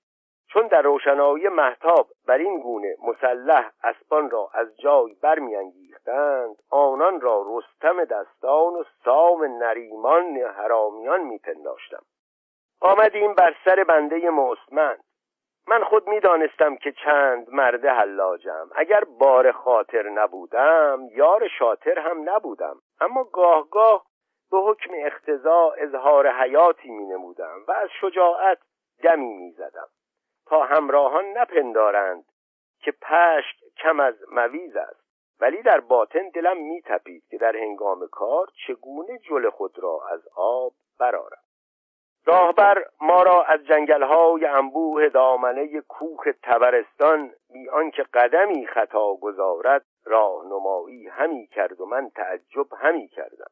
[0.52, 7.44] چون در روشنایی محتاب بر این گونه مسلح اسبان را از جای برمیانگیختند آنان را
[7.48, 12.02] رستم دستان و سام نریمان حرامیان میپنداشتم.
[12.80, 15.04] آمدیم بر سر بنده مستمند.
[15.66, 18.70] من خود می‌دانستم که چند مرد حلاجم.
[18.76, 22.76] اگر بار خاطر نبودم یار شاطر هم نبودم.
[23.00, 24.04] اما گاه گاه
[24.88, 28.58] حکم اختزا اظهار حیاتی می نمودم و از شجاعت
[29.02, 29.88] دمی می زدم.
[30.46, 32.24] تا همراهان نپندارند
[32.80, 35.08] که پشت کم از مویز است.
[35.40, 40.28] ولی در باطن دلم می تپید که در هنگام کار چگونه جل خود را از
[40.36, 41.42] آب برارم
[42.26, 51.06] راهبر ما را از جنگلهای انبوه دامنه کوه تبرستان بی آنکه قدمی خطا گذارد راهنمایی
[51.06, 53.50] همی کرد و من تعجب همی کردم.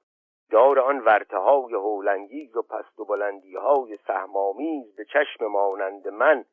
[0.51, 6.45] دار آن ورته های هولنگیز و پست و بلندی های سهمامیز به چشم مانند من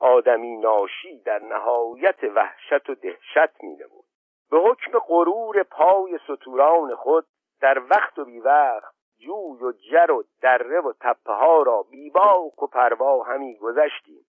[0.00, 4.04] آدمی ناشی در نهایت وحشت و دهشت می نمود
[4.50, 7.26] به حکم غرور پای سطوران خود
[7.60, 12.62] در وقت و بی وقت جوی و جر و دره و تپه ها را بیباک
[12.62, 14.26] و پروا همی گذشتیم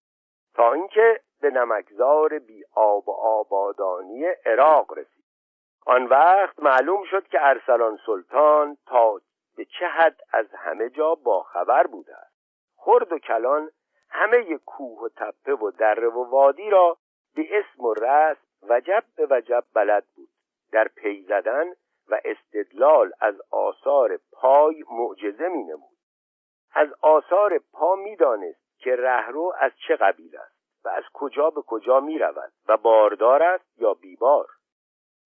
[0.54, 5.13] تا اینکه به نمکزار بی آب و آبادانی عراق رسید
[5.86, 9.20] آن وقت معلوم شد که ارسلان سلطان تا
[9.56, 12.34] به چه حد از همه جا باخبر بوده است.
[12.76, 13.70] خرد و کلان
[14.10, 16.96] همه کوه و تپه و دره و وادی را
[17.34, 20.28] به اسم و رسم وجب به وجب بلد بود.
[20.72, 21.72] در پی زدن
[22.08, 25.94] و استدلال از آثار پای معجزه می نمود.
[26.74, 31.62] از آثار پا می دانست که رهرو از چه قبیل است و از کجا به
[31.62, 34.46] کجا می رود و باردار است یا بیبار.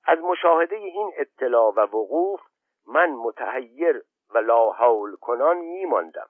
[0.09, 2.41] از مشاهده این اطلاع و وقوف
[2.87, 6.29] من متحیر و لاحول کنان میماندم.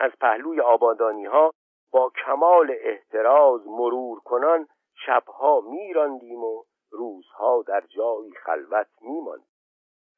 [0.00, 1.50] از پهلوی آبادانی ها
[1.92, 4.68] با کمال احتراز مرور کنان
[5.06, 9.46] شبها میراندیم و روزها در جایی خلوت میماندیم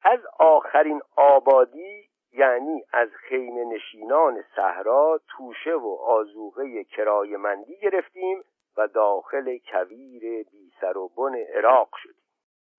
[0.03, 8.43] از آخرین آبادی یعنی از خیمه نشینان صحرا توشه و آزوغه کرایمندی گرفتیم
[8.77, 12.22] و داخل کویر بی سر و بن عراق شدیم.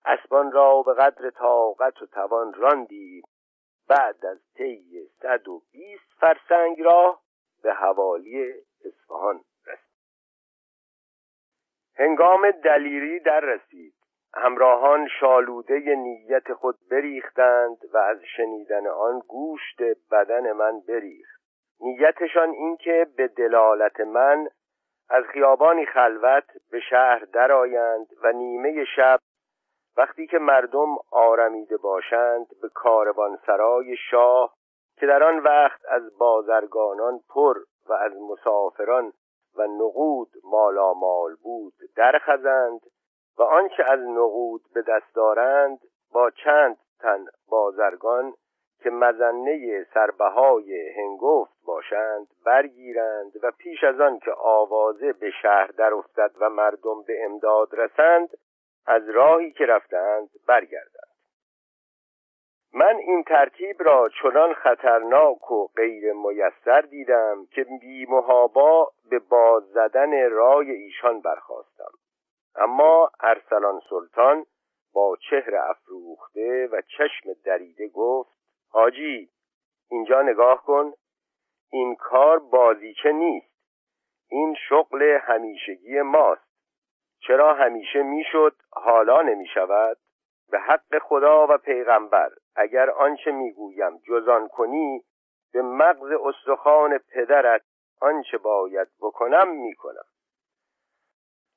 [0.05, 3.23] اسبان را به قدر طاقت و توان راندیم
[3.89, 7.21] بعد از طی صد و بیست فرسنگ راه
[7.63, 8.53] به حوالی
[8.85, 9.85] اصفهان رسید.
[11.95, 13.93] هنگام دلیری در رسید
[14.33, 21.41] همراهان شالوده نیت خود بریختند و از شنیدن آن گوشت بدن من بریخت.
[21.79, 24.47] نیتشان اینکه به دلالت من
[25.09, 29.19] از خیابانی خلوت به شهر درآیند و نیمه شب
[29.97, 34.53] وقتی که مردم آرمیده باشند به کاروانسرای شاه
[34.97, 37.57] که در آن وقت از بازرگانان پر
[37.89, 39.13] و از مسافران
[39.57, 42.81] و نقود مالامال بود درخزند
[43.37, 45.79] و آنچه از نقود به دست دارند
[46.13, 48.33] با چند تن بازرگان
[48.83, 55.93] که مزنه سربهای هنگفت باشند برگیرند و پیش از آن که آوازه به شهر در
[55.93, 58.29] افتد و مردم به امداد رسند
[58.87, 61.15] از راهی که رفتند برگردند.
[62.73, 69.63] من این ترتیب را چنان خطرناک و غیر میسر دیدم که بی محابا به باز
[69.63, 71.91] زدن رای ایشان برخواستم
[72.55, 74.45] اما ارسلان سلطان
[74.93, 78.35] با چهر افروخته و چشم دریده گفت
[78.69, 79.29] حاجی
[79.89, 80.93] اینجا نگاه کن.
[81.71, 83.55] این کار بازیچه نیست.
[84.29, 86.44] این شغل همیشگی ماست.
[87.19, 89.97] چرا همیشه می‌شد حالا نمی شود
[90.51, 95.03] به حق خدا و پیغمبر اگر آنچه می‌گویم جزان کنی
[95.53, 97.61] به مغز استخوان پدرت
[98.01, 100.05] آنچه باید بکنم می‌کنم.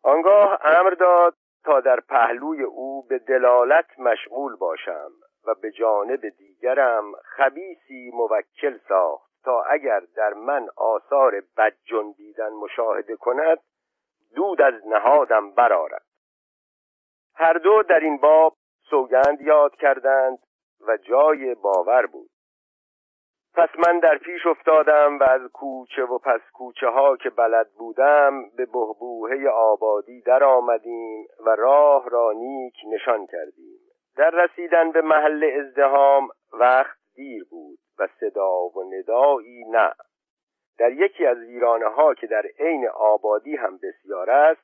[0.03, 5.11] آنگاه امر داد تا در پهلوی او به دلالت مشغول باشم
[5.47, 13.59] و به جانب دیگرم خبیسی موکل ساخت تا اگر در من آثار بدجنبیدن مشاهده کند
[14.35, 16.03] دود از نهادم برارد
[17.35, 18.55] هر دو در این باب
[18.91, 20.39] سوگند یاد کردند
[20.89, 22.31] و جای باور بود.
[23.55, 28.51] پس من در پیش افتادم و از کوچه و پس کوچه ها که بلد بودم
[28.57, 33.79] به بهبوهه آبادی در آمدیم و راه را نیک نشان کردیم.
[34.17, 39.93] در رسیدن به محل ازدهام وقت دیر بود و صدا و ندایی نه.
[40.79, 44.61] در یکی از ویرانه ها که در عین آبادی هم بسیار است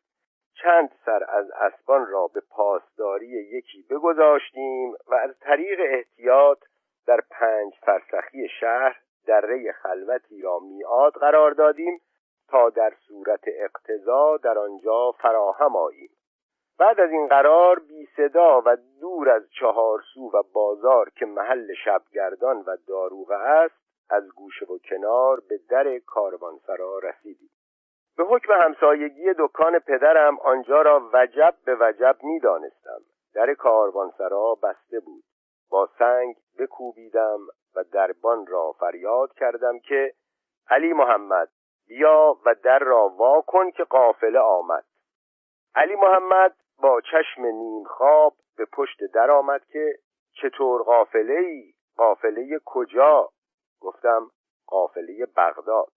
[0.62, 6.58] چند سر از اسبان را به پاسداری یکی بگذاشتیم و از طریق احتیاط
[7.06, 12.00] در پنج فرسخی شهر دره خلوتی را میعاد قرار دادیم
[12.48, 16.10] تا در صورت اقتضا در آنجا فراهم آییم.
[16.78, 21.74] بعد از این قرار بی صدا و دور از چهار سو و بازار که محل
[21.84, 23.83] شبگردان و داروغه است
[24.14, 27.50] از گوشه و کنار به در کاروانسرا رسیدیم.
[28.16, 33.00] به حکم همسایگی دکان پدرم آنجا را وجب به وجب می دانستم
[33.34, 35.24] در کاروانسرا بسته بود.
[35.70, 37.38] با سنگ بکوبیدم
[37.76, 40.14] و دربان را فریاد کردم که
[40.70, 41.48] علی محمد
[41.88, 44.84] بیا و در را وا کن که قافله آمد.
[45.74, 49.98] علی محمد با چشم نیم خواب به پشت در آمد که
[50.32, 53.28] چطور قافله ای قافله کجا؟
[53.84, 54.30] گفتم
[54.66, 55.92] قافله بغداد.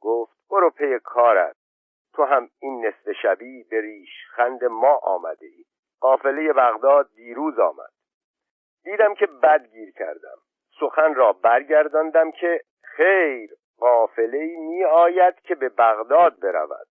[0.00, 1.56] گفت برو پی کارت.
[2.14, 5.64] تو هم این نصف شبی به ریش خند ما آمده ای
[6.00, 7.90] قافله بغداد دیروز آمد.
[8.84, 10.38] دیدم که بد گیر کردم.
[10.80, 16.86] سخن را برگرداندم که خیر قافله می آید که به بغداد برود.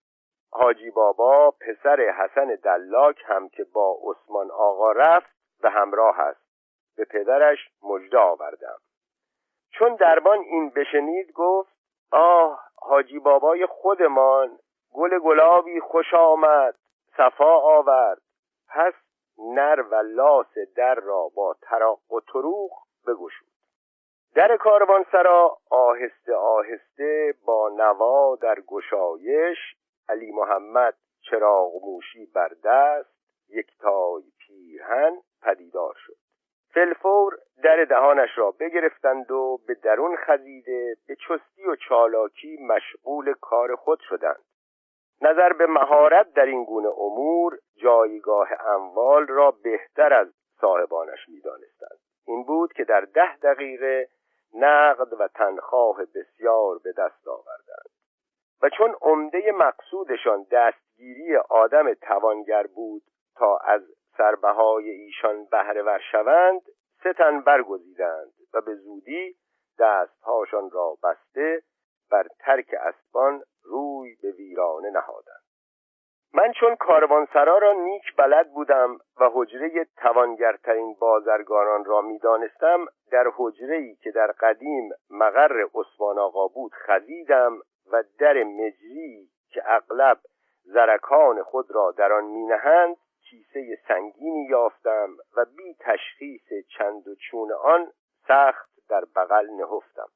[0.52, 6.46] حاجی بابا پسر حسن دلاک هم که با عثمان آقا رفت به همراه است.
[6.98, 8.78] به پدرش مژده آوردم.
[9.80, 11.76] چون دربان این بشنید گفت
[12.12, 14.58] آه حاجی بابای خودمان
[14.94, 16.76] گل گلابی خوش آمد
[17.18, 18.22] صفا آورد.
[18.70, 18.94] پس
[19.38, 22.72] نر و لاس در را با تراق و تروخ
[23.08, 23.48] بگشود.
[24.36, 29.58] در کاروان سرا آهسته آهسته با نوا در گشایش
[30.10, 30.95] علی محمد
[31.30, 33.16] چراغ موشی بر دست
[33.49, 36.24] یک تای پیرهن پدیدار شد.
[36.76, 43.76] فلفور در دهانش را بگرفتند و به درون خزیده به چستی و چالاکی مشغول کار
[43.76, 44.43] خود شدند.
[45.21, 50.28] نظر به مهارت در این گونه امور جایگاه اموال را بهتر از
[50.61, 51.99] صاحبانش می‌دانستند.
[52.28, 54.07] این بود که در ده دقیقه
[54.53, 57.89] نقد و تنخواه بسیار به دست آوردند.
[58.61, 63.03] و چون عمده مقصودشان دستگیری آدم توانگر بود
[63.36, 63.82] تا از
[64.18, 66.61] سربهای ایشان بهره ور شوند
[67.03, 69.36] سه تن برگزیدند و به زودی
[69.80, 71.61] دستهاشان را بسته
[72.11, 75.45] بر ترک اسبان روی به ویرانه نهادند.
[76.34, 83.76] من چون کاروانسرا را نیک بلد بودم و حجره توانگرترین بازرگانان را می‌دانستم در حجره
[83.76, 87.57] ای که در قدیم مقر عثمان آقا بود خزیدم
[87.91, 90.18] و در مجری که اغلب
[90.63, 92.97] زرکان خود را در آن مینهند
[93.30, 97.91] کیسه سنگینی یافتم و بی تشخیص چند و چون آن
[98.28, 100.09] سخت در بغل نهفتم.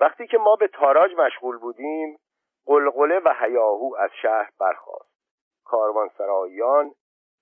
[0.00, 2.18] وقتی که ما به تاراج مشغول بودیم
[2.66, 5.10] قلقله و هیاهو از شهر برخاست.
[5.64, 6.94] کاروانسرایان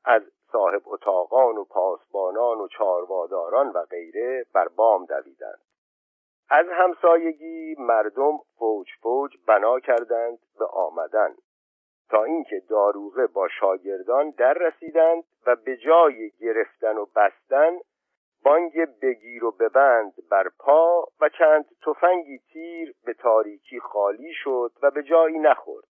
[0.04, 0.22] از
[0.52, 5.60] صاحب اتاقان و پاسبانان و چارواداران و غیره بر بام دویدند.
[6.50, 11.34] از همسایگی مردم فوج فوج بنا کردند به آمدن.
[12.10, 17.78] تا اینکه داروغه با شاگردان در رسیدند و به جای گرفتن و بستن
[18.44, 24.90] بانگ بگیر و ببند بر پا و چند تفنگی تیر به تاریکی خالی شد و
[24.90, 25.84] به جایی نخورد.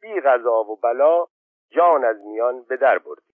[0.00, 1.26] بی غذا و بلا
[1.70, 3.34] جان از میان به در بردیم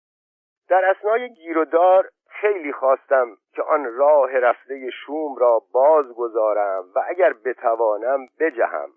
[0.69, 6.85] در اسنای گیر و دار خیلی خواستم که آن راه رفته شوم را باز گذارم
[6.95, 8.91] و اگر بتوانم بجهم.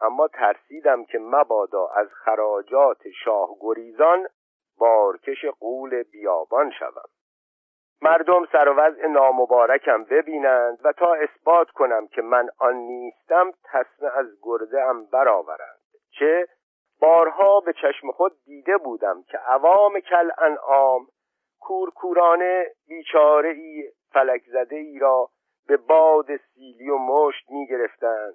[0.00, 4.26] اما ترسیدم که مبادا از خراجات شاه گریزان
[4.78, 7.10] بارکش قول بیابان شوم.
[8.02, 14.26] مردم سر و نامبارکم ببینند و تا اثبات کنم که من آن نیستم تصمه از
[14.42, 15.80] گرده ام برآورند.
[16.18, 16.48] چه؟
[17.00, 21.06] بارها به چشم خود دیده بودم که عوام کل انعام
[21.60, 25.28] کورکورانه بیچاره ای فلک زده ای را
[25.68, 28.34] به باد سیلی و مشت می گرفتند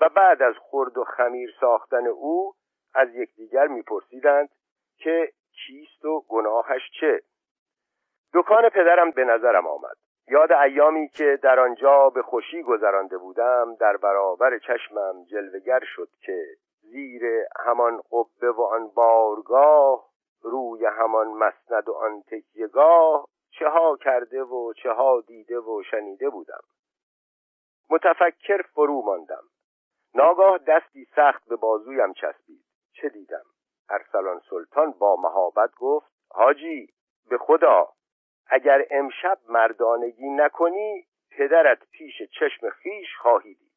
[0.00, 2.54] و بعد از خرد و خمیر ساختن او
[2.94, 4.48] از یکدیگر میپرسیدند
[4.96, 7.20] که کیست و گناهش چه.
[8.34, 9.96] دکان پدرم به نظرم آمد.
[10.30, 16.44] یاد ایامی که در آنجا به خوشی گذرانده بودم در برابر چشمم جلوگر شد که
[16.80, 17.22] زیر
[17.64, 20.08] همان قبه و آن بارگاه
[20.42, 26.30] روی همان مسند و آن تکیهگاه چه ها کرده و چه ها دیده و شنیده
[26.30, 26.60] بودم.
[27.90, 29.42] متفکر فرو ماندم.
[30.14, 32.64] ناگاه دستی سخت به بازویم چسبید.
[32.92, 33.44] چه دیدم؟
[33.90, 36.88] ارسلان سلطان با مهابت گفت حاجی
[37.30, 37.88] به خدا
[38.50, 41.06] اگر امشب مردانگی نکنی
[41.38, 43.68] پدرت پیش چشم خیش خواهی دید.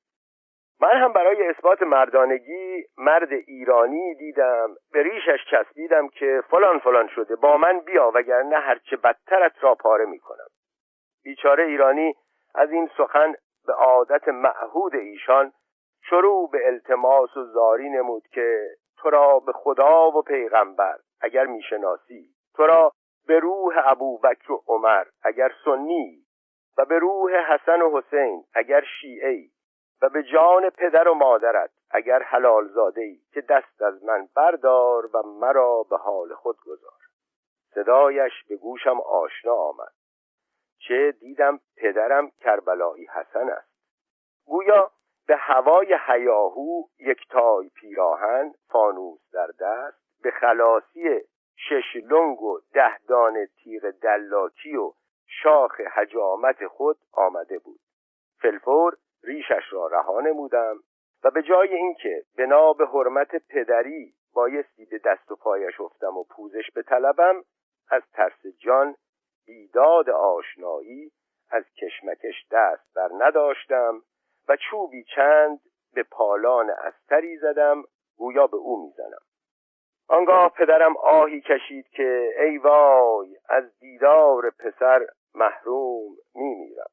[0.81, 7.35] من هم برای اثبات مردانگی مرد ایرانی دیدم به ریشش چسبیدم که فلان فلان شده
[7.35, 10.47] با من بیا وگرنه هرچه بدترت را پاره می‌کنم.
[11.23, 12.15] بیچاره ایرانی
[12.55, 13.33] از این سخن
[13.65, 15.53] به عادت معهود ایشان
[16.11, 22.29] شروع به التماس و زاری نمود که تو را به خدا و پیغمبر اگر می‌شناسی
[22.55, 22.91] تو را
[23.27, 26.25] به روح ابوبکر و عمر اگر سنی
[26.77, 29.51] و به روح حسن و حسین اگر شیعی
[30.01, 35.09] و به جان پدر و مادرت اگر حلال زاده ای که دست از من بردار
[35.13, 36.99] و مرا به حال خود گذار.
[37.73, 39.93] صدایش به گوشم آشنا آمد.
[40.87, 43.71] چه دیدم پدرم کربلایی حسن است.
[44.45, 44.91] گویا
[45.27, 51.21] به هوای حیاهو یک تای پیراهن فانوس در دست به خلاصی
[51.55, 54.91] شش لنگ و ده دانه تیغ دلاکی و
[55.27, 57.79] شاخ حجامت خود آمده بود.
[58.41, 60.75] فلفور ریشش را رها نمودم
[61.23, 66.23] و به جای اینکه بنا به حرمت پدری بایستی به دست و پایش افتم و
[66.23, 67.43] پوزش به طلبم
[67.91, 68.95] از ترس جان
[69.45, 71.11] بیداد آشنایی
[71.51, 74.01] از کشمکش دست بر نداشتم.
[74.47, 75.59] و چوبی چند
[75.93, 77.83] به پالان استری زدم
[78.17, 79.21] گویا به او می‌زنم.
[80.07, 86.89] آنگاه پدرم آهی کشید که ای وای از دیدار پسر محروم میمیرم.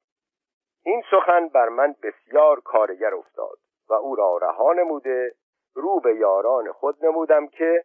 [0.84, 5.34] این سخن بر من بسیار کارگر افتاد و او را رها نموده
[5.74, 7.84] رو به یاران خود نمودم که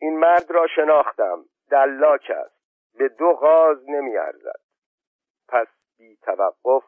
[0.00, 2.54] این مرد را شناختم دلاک است
[2.98, 4.60] به دو غاز نمیارزد.
[5.48, 5.66] پس
[5.98, 6.84] بی توقف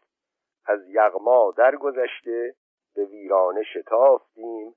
[0.66, 2.54] از یغما درگذشته
[2.94, 4.74] به ویرانه شتافتیم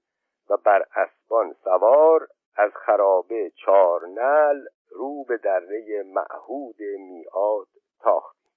[0.50, 7.68] و بر اسبان سوار از خرابه چارنل رو به دره معهود میعاد
[8.00, 8.52] تاختیم.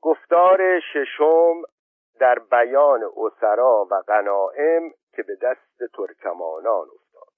[0.00, 1.62] گفتار ششم
[2.20, 7.32] در بیان اسرا و غنائم که به دست ترکمانان افتاد.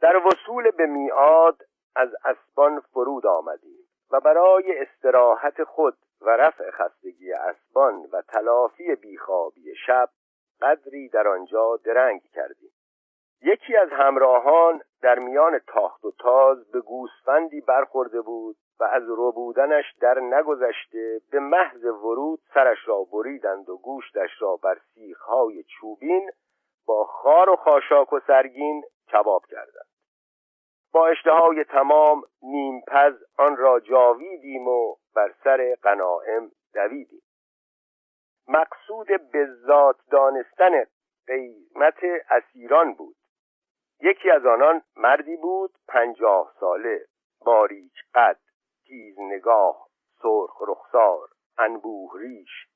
[0.00, 1.62] در وصول به میعاد
[1.96, 9.74] از اسبان فرود آمدیم و برای استراحت خود و رفع خستگی اسبان و تلافی بیخوابی
[9.86, 10.08] شب
[10.62, 12.70] قدری در آنجا درنگ کردیم.
[13.42, 19.84] یکی از همراهان در میان تاخت و تاز به گوسفندی برخورده بود و از ربودنش
[20.00, 26.30] در نگذشته به محض ورود سرش را بریدند و گوشتش را بر سیخهای چوبین
[26.86, 29.89] با خار و خاشاک و سرگین کباب کردند.
[30.92, 37.22] با اشتهای تمام نیمپز آن را جاویدیم و بر سر قنائم دویدیم.
[38.48, 40.84] مقصود بذات دانستن
[41.26, 41.98] قیمت
[42.30, 43.16] اسیران بود.
[44.02, 47.06] یکی از آنان مردی بود پنجاه ساله
[47.40, 48.38] باریک قد
[48.86, 49.86] تیز نگاه
[50.22, 51.28] سرخ رخسار
[51.58, 52.66] انبوه ریش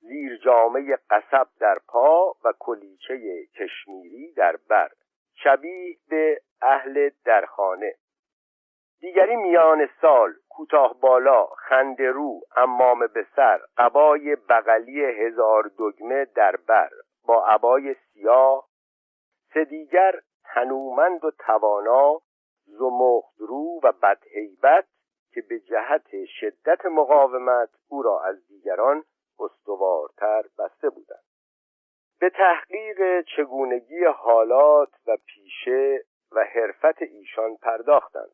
[0.00, 4.90] زیر جامعه قصب در پا و کلیچه کشمیری در بر.
[5.44, 7.94] شبیه به اهل درخانه.
[9.00, 16.56] دیگری میان سال کوتاه بالا خنده رو امام به سر قبای بغلی هزار دگمه در
[16.56, 16.90] بر
[17.26, 18.68] با عبای سیاه.
[19.54, 20.12] سه دیگر
[20.44, 22.20] تنومند و توانا
[22.66, 24.84] زمخدرو و بدهیبت
[25.34, 29.04] که به جهت شدت مقاومت او را از دیگران
[29.38, 31.31] استوارتر بسته بودند.
[32.22, 38.32] به تحقیق چگونگی حالات و پیشه و حرفت ایشان پرداختند.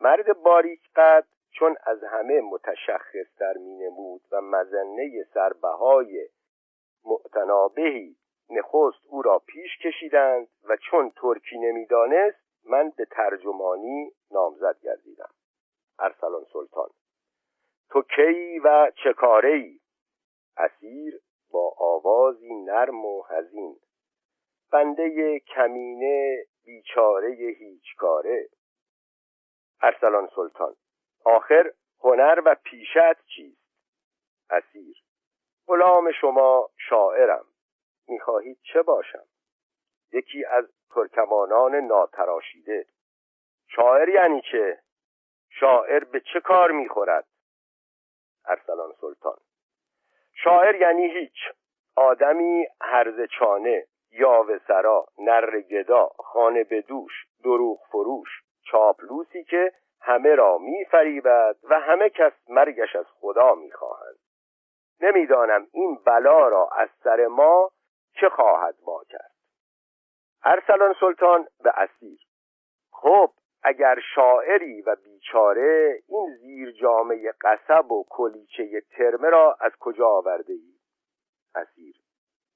[0.00, 6.28] مرد باریک قد چون از همه متشخصتر می نمود و مزنه سربهای
[7.04, 8.16] معتنابهی
[8.50, 15.30] نخست او را پیش کشیدند و چون ترکی نمی‌دانست من به ترجمانی نامزد گردیدم.
[15.98, 16.88] ارسلان سلطان
[17.90, 19.70] تو کی و چه کاره
[20.56, 21.20] اسیر
[21.54, 23.76] با آوازی نرم و حزین.
[24.72, 28.48] بنده کمینه بیچاره هیچ کاره
[29.82, 30.76] ارسلان سلطان
[31.24, 33.64] آخر هنر و پیشت چیست؟
[34.50, 34.96] اسیر
[35.66, 37.44] غلام شما شاعرم
[38.08, 39.26] می‌خواهید چه باشم؟
[40.12, 42.86] یکی از ترکمانان ناتراشیده.
[43.68, 44.82] شاعر یعنی چه؟
[45.50, 47.26] شاعر به چه کار می‌خورد؟
[48.44, 49.38] ارسلان سلطان
[50.34, 51.36] شاعر یعنی هیچ.
[51.96, 57.12] آدمی هرز چانه یاوه سرا نر گدا خانه بدوش
[57.44, 58.28] دروغ فروش
[58.70, 64.18] چاپلوسی که همه را میفریبد و همه کس مرگش از خدا می‌خواهند
[65.00, 67.70] نمی‌دانم این بلا را از سر ما
[68.20, 69.34] چه خواهد وا کرد
[70.44, 72.20] ارسلان سلطان به اسیر.
[72.92, 73.30] خب
[73.64, 80.52] اگر شاعری و بیچاره این زیر جامعه قصب و کلیچه ترمه را از کجا آورده
[80.52, 80.74] ای؟
[81.54, 81.94] اسیر.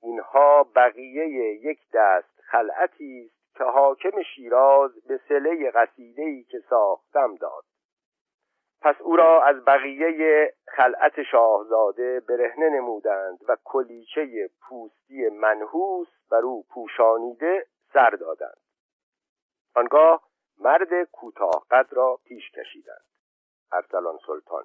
[0.03, 5.73] اینها بقیه یک دست خلعتی است که حاکم شیراز به سله
[6.17, 7.65] ای که ساختم داد.
[8.83, 16.65] پس او را از بقیه خلعت شاهزاده برهنه نمودند و کلیچه پوستی منحوس بر او
[16.75, 18.59] پوشانیده سر دادند.
[19.75, 20.28] آنگاه
[20.61, 23.05] مرد کوتاه قد را پیش کشیدند.
[23.73, 24.65] ارسلان سلطان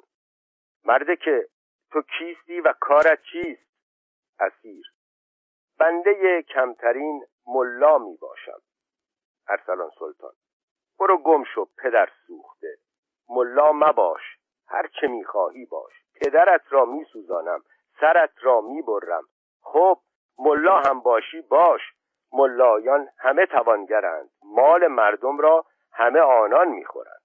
[0.85, 1.49] مرد که
[1.91, 3.73] تو کیستی و کارت چیست؟
[4.39, 4.85] اسیر
[5.79, 8.61] بنده کمترین ملا می باشم.
[9.47, 10.33] ارسلان سلطان
[10.99, 12.77] برو گم شو پدر سوخته.
[13.29, 14.21] ملا مباش
[14.67, 15.93] هر چه می‌خواهی باش.
[16.21, 17.63] پدرت را میسوزانم
[17.99, 19.23] سرت را می‌برم
[19.61, 19.99] خب
[20.39, 21.81] ملا هم باشی باش.
[22.33, 24.29] ملایان همه توانگرند.
[24.43, 27.21] مال مردم را همه آنان می‌خورند.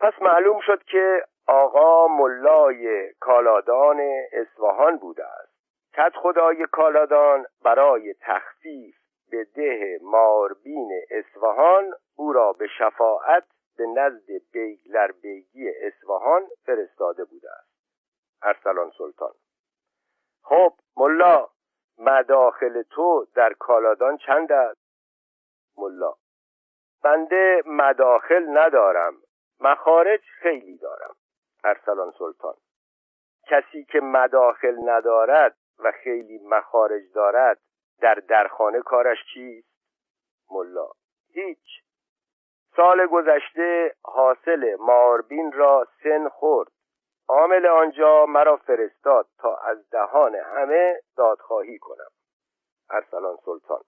[0.00, 4.00] پس معلوم شد که آقا ملای کالادان
[4.32, 5.52] اصفهان بوده است.
[5.94, 8.96] کت خدای کالادان برای تخفیف
[9.30, 13.44] به ده ماربین اصفهان او را به شفاعت
[13.76, 17.72] به نزد بیگلر بیگی اصفهان فرستاده بوده است.
[18.42, 19.32] ارسلان سلطان.
[20.42, 21.48] خب ملا
[21.98, 24.80] مداخل تو در کالادان چند است؟
[25.76, 26.14] ملا.
[27.04, 29.14] بنده مداخل ندارم.
[29.60, 31.14] مخارج خیلی دارم.
[31.64, 32.54] ارسلان سلطان.
[33.46, 37.58] کسی که مداخل ندارد و خیلی مخارج دارد
[38.00, 39.68] در درخانه کارش چیست؟
[40.50, 40.88] ملا.
[41.34, 41.82] هیچ.
[42.76, 46.68] سال گذشته حاصل ماربین را سن خورد.
[47.28, 52.10] عامل آنجا مرا فرستاد تا از دهان همه دادخواهی کنم.
[52.90, 53.82] ارسلان سلطان.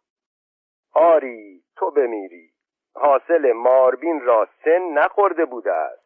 [0.93, 2.54] آری تو بمیری.
[2.95, 6.05] حاصل ماربین را سن نخورده بوده است.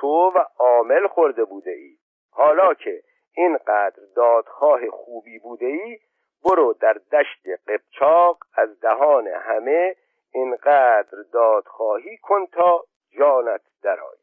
[0.00, 1.96] تو و عامل خورده بوده ای.
[2.30, 3.02] حالا که
[3.34, 5.98] اینقدر دادخواه خوبی بوده ای
[6.44, 9.96] برو در دشت قبچاق از دهان همه
[10.32, 12.84] اینقدر دادخواهی کن تا
[13.18, 14.20] جانت درآید.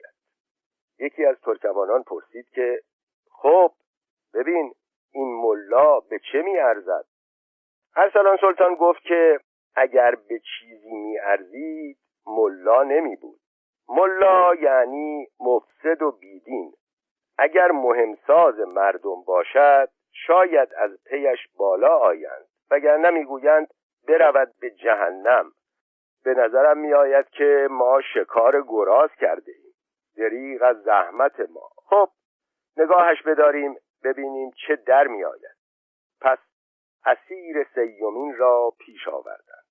[1.00, 2.82] یکی از ترکمانان پرسید که
[3.32, 3.72] خب
[4.34, 4.74] ببین
[5.12, 7.06] این ملا به چه میارزد
[7.96, 9.40] ارسلان سلطان گفت که
[9.76, 11.98] اگر به چیزی میارزید
[12.28, 13.40] ملا نمی بود.
[13.90, 16.74] ملا یعنی مفسد و بیدین.
[17.38, 22.46] اگر مهمساز مردم باشد شاید از پیش بالا آیند.
[22.72, 23.68] وگرنه می‌گویند
[24.08, 25.52] برود به جهنم.
[26.24, 29.74] به نظرم میآید که ما شکار گراز کرده ایم.
[30.18, 31.70] دریغ از زحمت ما.
[31.76, 32.10] خب
[32.78, 35.58] نگاهش بداریم ببینیم چه در میآید.
[36.22, 36.38] پس
[37.06, 39.66] اسیر سیومین را پیش آوردند.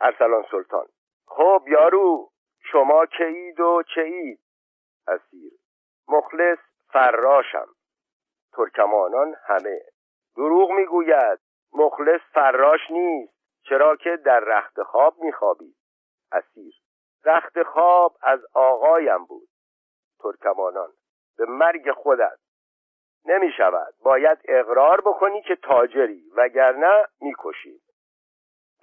[0.00, 0.86] ارسلان سلطان
[1.26, 2.30] خب یارو
[2.72, 4.40] شما کهید و چهید
[5.08, 5.52] اسیر.
[6.08, 6.58] مخلص
[6.92, 7.66] فراشم.
[8.52, 9.80] ترکمانان همه.
[10.36, 11.38] دروغ می‌گوید.
[11.72, 13.34] مخلص فراش نیست.
[13.68, 15.76] چرا که در رخت خواب میخوابید
[16.32, 16.74] اسیر.
[17.24, 19.48] رخت خواب از آقایم بود.
[20.22, 20.92] ترکمانان
[21.38, 22.38] به مرگ خودت.
[23.24, 27.83] نمی شود باید اقرار بکنی که تاجری وگرنه می‌کشید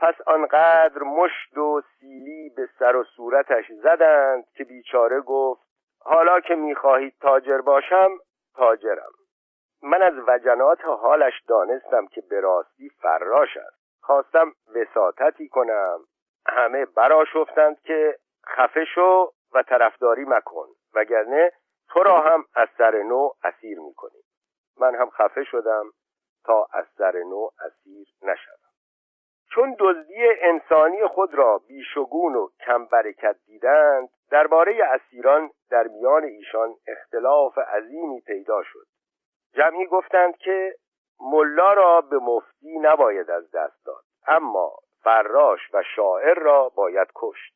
[0.01, 5.61] پس آنقدر مشت و سیلی به سر و صورتش زدند که بیچاره گفت
[5.99, 8.09] حالا که می‌خواهید تاجر باشم
[8.55, 9.11] تاجرم.
[9.83, 13.81] من از وجنات حالش دانستم که به راستی فراش است.
[14.01, 15.99] خواستم وساطتی کنم.
[16.47, 18.15] همه براشفتند که
[18.47, 21.51] خفه شو و طرفداری مکن وگرنه
[21.89, 24.23] تو را هم از سر نو اسیر می‌کنیم.
[24.79, 25.85] من هم خفه شدم
[26.45, 28.60] تا از سر نو اسیر نشوم.
[29.53, 36.75] چون دزدی انسانی خود را بیشگون و کم برکت دیدند درباره اسیران در میان ایشان
[36.87, 38.85] اختلاف عظیمی پیدا شد.
[39.53, 40.75] جمعی گفتند که
[41.19, 44.71] ملا را به مفتی نباید از دست داد اما
[45.03, 47.53] فراش و شاعر را باید کشت.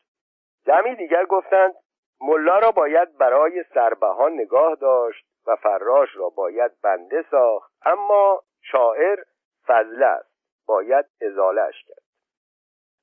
[0.65, 1.73] جمعی دیگر گفتند
[2.21, 9.19] ملا را باید برای سربهان نگاه داشت و فراش را باید بنده ساخت اما شاعر
[9.67, 10.34] فضله است.
[10.65, 12.05] باید ازالش کرد.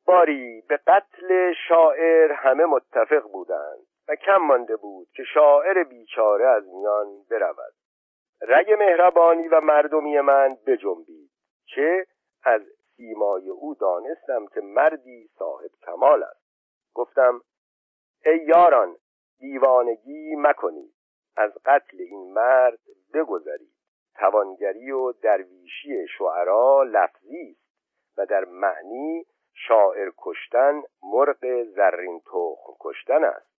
[0.07, 6.67] باری به قتل شاعر همه متفق بودند و کم مانده بود که شاعر بیچاره از
[6.67, 7.75] میان برود.
[8.41, 11.31] رگ مهربانی و مردمی من بجنبید
[11.75, 12.07] چه
[12.45, 12.63] از
[12.97, 16.43] سیمای او دانستم که مردی صاحب کمال است.
[16.95, 17.41] گفتم
[18.27, 18.97] ای یاران
[19.39, 20.95] دیوانگی مکنید
[21.37, 22.79] از قتل این مرد
[23.15, 23.82] بگذرید.
[24.15, 33.25] توانگری و درویشی شعرا لفظی است و در معنی شاعر کشتن مرغ زرین تخم کشتن
[33.25, 33.53] است.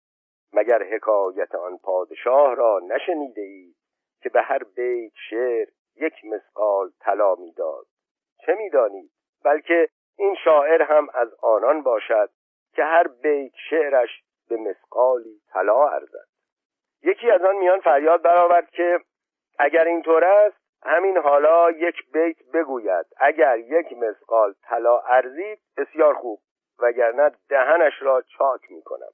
[0.53, 3.75] مگر حکایت آن پادشاه را نشنیده اید
[4.21, 7.85] که به هر بیت شعر یک مسقال طلا می‌داد؟
[8.45, 9.11] چه می‌دانید؟
[9.43, 12.29] بلکه این شاعر هم از آنان باشد
[12.75, 16.27] که هر بیت شعرش به مسقالی طلا ارزد.
[17.03, 18.99] یکی از آن میان فریاد برآورد که
[19.59, 23.05] اگر اینطور است همین حالا یک بیت بگوید.
[23.17, 26.39] اگر یک مسقال طلا ارزید بسیار خوب
[26.79, 29.11] وگرنه دهنش را چاک می‌کنم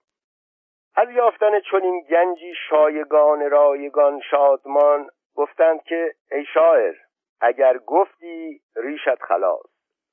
[0.96, 6.96] از یافتن چنین گنجی شایگان رایگان شادمان گفتند که ای شاعر
[7.42, 9.66] اگر گفتی ریشت خلاص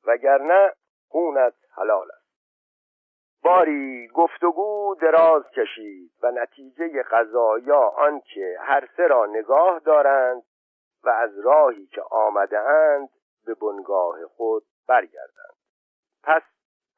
[0.07, 0.73] وگرنه
[1.09, 2.26] خونت حلال است.
[3.47, 10.43] باری گفتگو دراز کشید و نتیجه قضایا آنکه هر سه را نگاه دارند
[11.05, 13.09] و از راهی که آمده اند
[13.47, 15.57] به بنگاه خود برگردند.
[16.23, 16.43] پس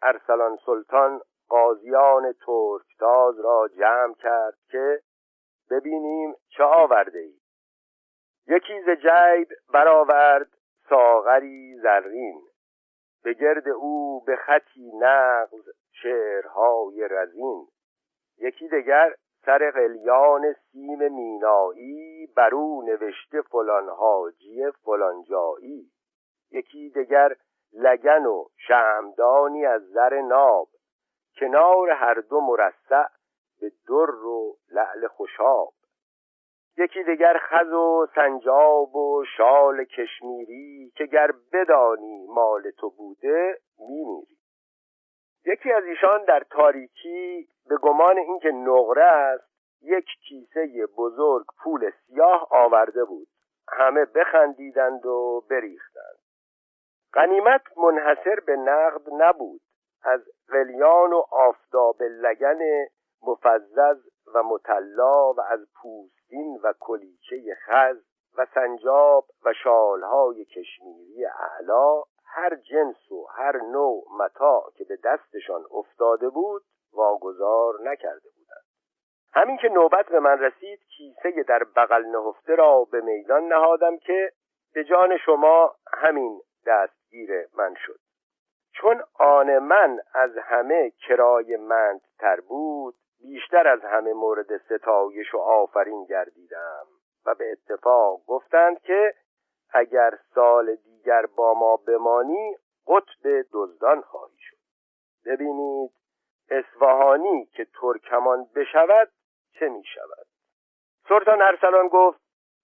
[0.02, 5.00] ارسلان سلطان قاضیان ترکتاز را جمع کرد که
[5.70, 7.34] ببینیم چه آورده ای
[8.46, 10.48] یکی ز جیب برآورد
[10.88, 12.47] ساغری زرین.
[13.28, 15.68] به گرد او به خطی نغز
[16.02, 17.66] شعرهای رزین.
[18.38, 19.14] یکی دگر
[19.46, 25.90] سر قلیان سیم مینایی بر او نوشته فلان حاجی فلان جایی.
[26.50, 27.36] یکی دگر
[27.72, 30.68] لگن و شمدانی از زر ناب.
[31.40, 33.06] کنار هر دو مرصع
[33.60, 35.72] به در و لعل خوشاب.
[36.78, 44.38] یکی دیگر خز و سنجاب و شال کشمیری که گر بدانی مال تو بوده میمیری.
[45.46, 49.48] یکی از ایشان در تاریکی به گمان اینکه نقره است
[49.82, 53.28] یک کیسه بزرگ پول سیاه آورده بود.
[53.68, 56.18] همه بخندیدند و بریختند.
[57.14, 59.60] غنیمت منحصر به نقد نبود.
[60.02, 62.58] از قلیان و آفتاب لگن
[63.22, 65.66] مفزز و مطلا و از
[66.28, 67.96] پوستین و کلیچه خز
[68.38, 75.64] و سنجاب و شالهای کشمیری اعلا هر جنس و هر نوع متا که به دستشان
[75.70, 76.62] افتاده بود
[76.92, 78.64] واگذار نکرده بودند.
[79.32, 84.32] همین که نوبت به من رسید کیسه در بغل نهفته را به میدان نهادم که
[84.74, 88.00] به جان شما همین دستگیر من شد.
[88.72, 95.38] چون آن من از همه کرای مند تر بود بیشتر از همه مورد ستایش و
[95.38, 96.86] آفرین گردیدم
[97.26, 99.14] و به اتفاق گفتند که
[99.70, 102.56] اگر سال دیگر با ما بمانی
[102.86, 104.56] قطب دزدان خواهی شد.
[105.26, 105.90] ببینید
[106.50, 109.10] اصفهانی که ترکمان بشود
[109.52, 110.26] چه می شود.
[111.08, 112.20] سلطان ارسلان گفت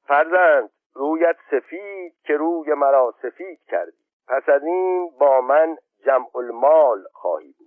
[0.06, 4.04] فرزند رویت سفید که روی مرا سفید کردی.
[4.28, 7.63] پس از این با من جمع المال خواهی بود.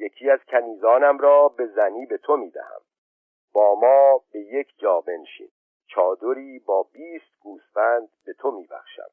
[0.00, 2.80] یکی از کنیزانم را به زنی به تو می‌دهم.
[3.52, 5.50] با ما به یک جا بنشین.
[5.86, 9.10] چادری با بیست گوسفند به تو میبخشم.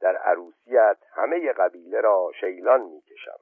[0.00, 3.38] در عروسیت همه قبیله را شیلان می‌کشم.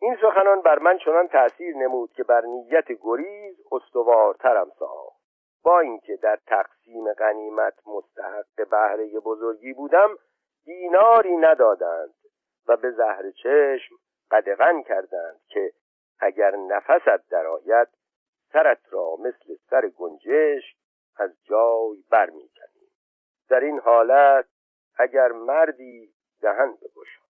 [0.00, 5.16] این سخنان بر من چنان تأثیر نمود که بر نیت گریز استوارترم ساخت.
[5.64, 10.18] با اینکه در تقسیم غنیمت مستحق بهره بزرگی بودم
[10.64, 12.14] دیناری ندادند
[12.68, 13.94] و به زهر چشم
[14.30, 15.72] قدغن کردند که
[16.20, 17.88] اگر نفست درآید
[18.52, 20.76] سرت را مثل سر گنجش
[21.16, 22.90] از جای برمیکنیم
[23.48, 24.46] در این حالت
[24.98, 27.26] اگر مردی دهن بگشا.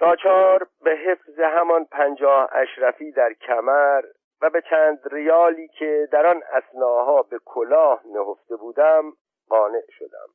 [0.00, 4.04] ناچار به حفظ همان پنجاه اشرفی در کمر
[4.42, 9.12] و به چند ریالی که در آن اسناها به کلاه نهفته بودم
[9.48, 10.28] قانع شدم.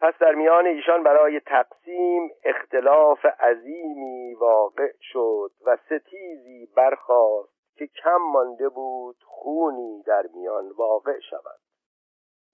[0.00, 8.16] پس در میان ایشان برای تقسیم اختلاف عظیمی واقع شد و ستیزی برخاست که کم
[8.16, 11.60] مانده بود خونی در میان واقع شود.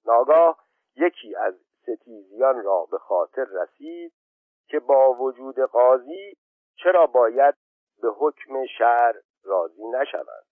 [0.06, 0.64] ناگاه
[0.96, 4.12] یکی از ستیزیان را به خاطر رسید
[4.68, 6.36] که با وجود قاضی
[6.76, 7.54] چرا باید
[8.02, 9.14] به حکم شهر
[9.44, 10.44] راضی نشوند.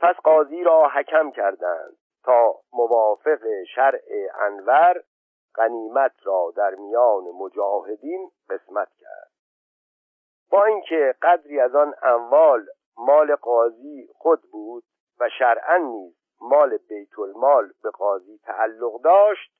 [0.00, 3.40] پس قاضی را حکم کردند تا موافق
[3.74, 4.02] شرع
[4.40, 5.02] انور
[5.56, 9.30] غنیمت را در میان مجاهدین قسمت کرد.
[10.50, 14.84] با اینکه قدری از آن اموال مال قاضی خود بود
[15.20, 19.52] و شرعا نیز مال بیت المال به قاضی تعلق داشت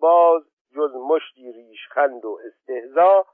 [0.00, 0.42] باز
[0.74, 3.26] جز مشتی ریشخند و استهزا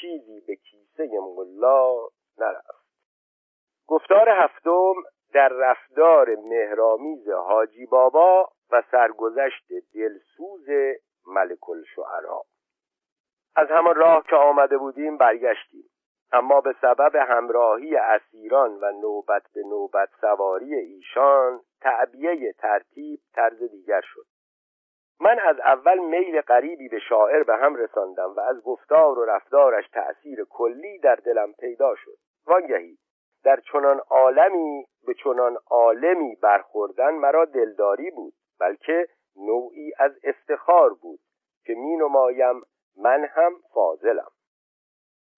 [0.00, 1.94] چیزی به کیسه ملا
[2.38, 2.84] نرفت.
[3.86, 4.94] گفتار هفتم
[5.34, 10.68] در رفتار مهرامیز حاجی بابا و سرگذشت دلسوز
[11.26, 12.42] ملک الشعرا.
[13.56, 15.90] از همان راه که آمده بودیم برگشتیم.
[16.32, 24.00] اما به سبب همراهی اسیران و نوبت به نوبت سواری ایشان تعبیه ترتیب طرز دیگر
[24.00, 24.26] شد.
[25.20, 29.88] من از اول میل غریبی به شاعر به هم رساندم و از گفتار و رفتارش
[29.88, 32.16] تأثیر کلی در دلم پیدا شد.
[32.46, 32.98] وانگهی
[33.44, 41.20] در چنان عالمی به چنان عالمی برخوردن مرا دلداری بود بلکه نوعی از افتخار بود
[41.64, 42.62] که می نمایم
[42.96, 44.30] من هم فاضلم.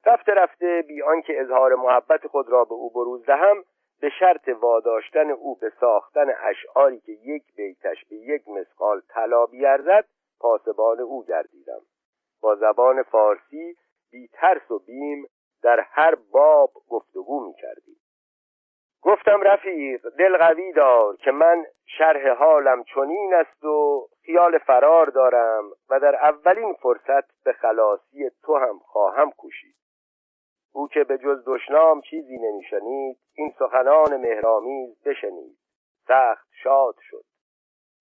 [0.06, 3.64] رفته رفته بی آنکه اظهار محبت خود را به او بروز دهم
[4.00, 10.04] به شرط واداشتن او به ساختن اشعاری که یک بیتش به یک مسقال طلا بیارزد
[10.40, 11.80] پاسبان او گردیدم.
[12.40, 13.76] با زبان فارسی
[14.10, 15.26] بی ترس و بیم
[15.62, 17.95] در هر باب گفتگو می کردیم
[19.02, 21.64] گفتم رفیق دل قوی دار که من
[21.98, 28.56] شرح حالم چنین است و خیال فرار دارم و در اولین فرصت به خلاصی تو
[28.56, 29.76] هم خواهم کوشید.
[30.72, 35.58] او که به جز دشنام چیزی نمیشنید این سخنان مهرامیز بشنید.
[36.08, 37.24] سخت شاد شد.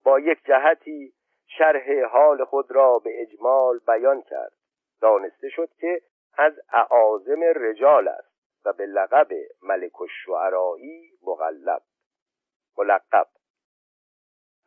[0.04, 1.14] با یک جهتی
[1.48, 4.54] شرح حال خود را به اجمال بیان کرد.
[5.02, 6.02] دانسته شد که
[6.38, 8.35] از اعاظم رجال است.
[8.66, 9.28] و به لقب
[9.62, 11.82] ملک الشعرایی مغلب
[12.78, 13.28] ملقب.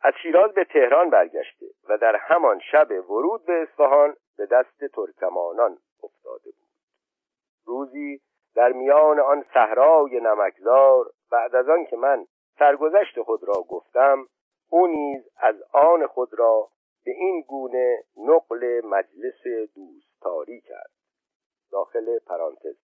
[0.01, 5.77] از شیراز به تهران برگشته و در همان شب ورود به اصفهان به دست ترکمانان
[6.03, 6.69] افتاده بود.
[7.65, 8.21] روزی
[8.55, 12.25] در میان آن صحرای نمکزار بعد از آن که من
[12.59, 14.27] سرگذشت خود را گفتم
[14.69, 16.69] او نیز از آن خود را
[17.05, 20.91] به این گونه نقل مجلس دوستاری کرد.
[21.71, 22.88] داخل پرانتز.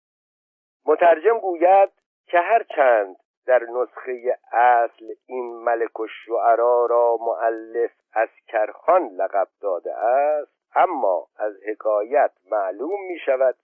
[0.86, 1.90] مترجم گوید
[2.26, 3.16] که هر چند
[3.46, 11.52] در نسخه اصل این ملک الشعرا را معلف از کرخان لقب داده است اما از
[11.66, 13.56] حکایت معلوم می شود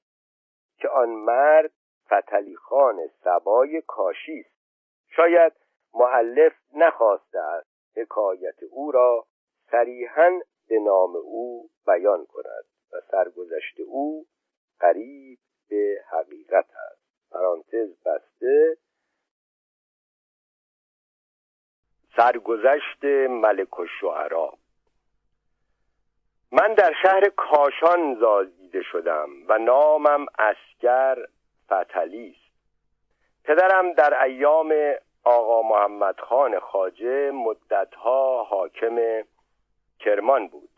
[0.78, 1.70] که آن مرد
[2.06, 4.60] فتلی خان سبای کاشی است.
[5.16, 5.52] شاید
[5.94, 9.26] معلف نخواسته است حکایت او را
[9.70, 14.26] صریحا به نام او بیان کند و سرگذشت او
[14.80, 16.99] قریب به حقیقت است.
[17.32, 18.76] پرانتز بسته.
[22.16, 24.52] سرگذشت ملک الشعرا
[26.52, 31.16] من در شهر کاشان زازیده شدم و نامم اسکر
[31.66, 32.54] فتلی است.
[33.44, 34.74] پدرم در ایام
[35.24, 39.22] آقا محمد خان خاجه مدتها حاکم
[40.00, 40.70] کرمان بود.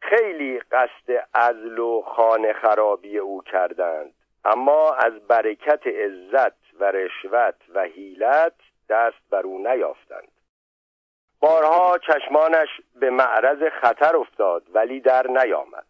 [0.00, 4.14] خیلی قصد ازل و خانه خرابی او کردند.
[4.44, 8.54] اما از برکت عزت و رشوت و حیلت
[8.88, 10.32] دست بر او نیافتند.
[11.40, 15.86] بارها چشمانش به معرض خطر افتاد ولی در نیامد.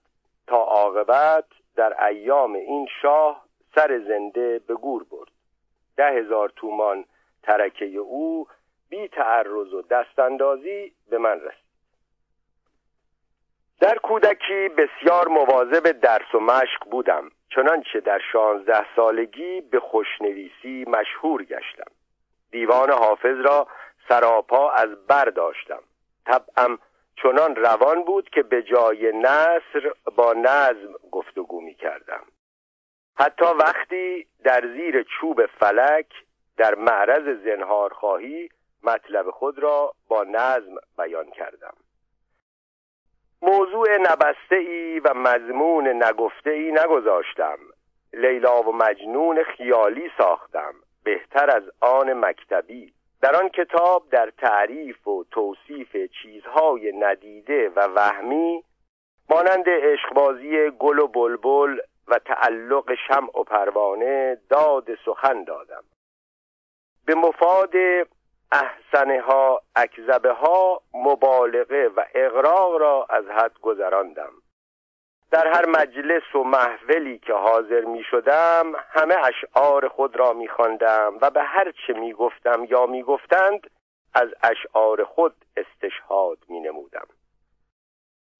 [0.47, 1.45] تا عاقبت
[1.77, 3.45] در ایام این شاه
[3.75, 5.31] سر زنده به گور برد.
[5.97, 7.05] ده هزار تومان
[7.43, 8.47] ترکه او
[8.89, 11.63] بی تعرض و دستاندازی به من رسید.
[13.81, 17.31] در کودکی بسیار مواظب درس و مشق بودم.
[17.55, 21.93] چنانچه در شانزده سالگی به خوشنویسی مشهور گشتم.
[22.51, 23.67] دیوان حافظ را
[24.09, 25.83] سراپا از بر داشتم.
[26.27, 26.79] طبعم
[27.23, 32.25] چنان روان بود که به جای نصر با نظم گفتگو می کردم.
[33.17, 36.07] حتی وقتی در زیر چوب فلک
[36.57, 38.49] در معرض زنهار خواهی
[38.83, 41.75] مطلب خود را با نظم بیان کردم.
[43.43, 47.59] موضوع نبسته ای و مضمون نگفته ای نگذاشتم.
[48.13, 50.75] لیلا و مجنون خیالی ساختم
[51.05, 52.93] بهتر از آن مکتبی.
[53.23, 58.65] در آن کتاب در تعریف و توصیف چیزهای ندیده و وهمی
[59.31, 61.79] مانند عشقبازی گل و بلبل
[62.09, 65.85] و تعلق شمع و پروانه داد سخن دادم.
[67.07, 67.73] به مفاد
[68.53, 74.33] احسنه ها اکذبه ها مبالغه و اقراق را از حد گذراندم.
[75.31, 81.19] در هر مجلس و محولی که حاضر می شدم همه اشعار خود را می خواندم
[81.21, 83.71] و به هر چه می گفتم یا می گفتند
[84.15, 87.07] از اشعار خود استشهاد می نمودم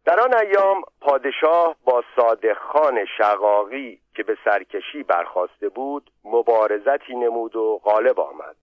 [0.05, 7.57] در آن ایام پادشاه با صادق خان شقاقی که به سرکشی برخواسته بود مبارزتی نمود
[7.57, 8.57] و غالب آمد.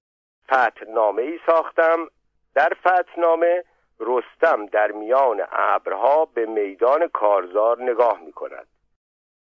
[0.54, 2.08] فتنامه ای ساختم.
[2.56, 3.64] در فتنامه
[4.00, 8.68] رستم در میان ابرها به میدان کارزار نگاه می کند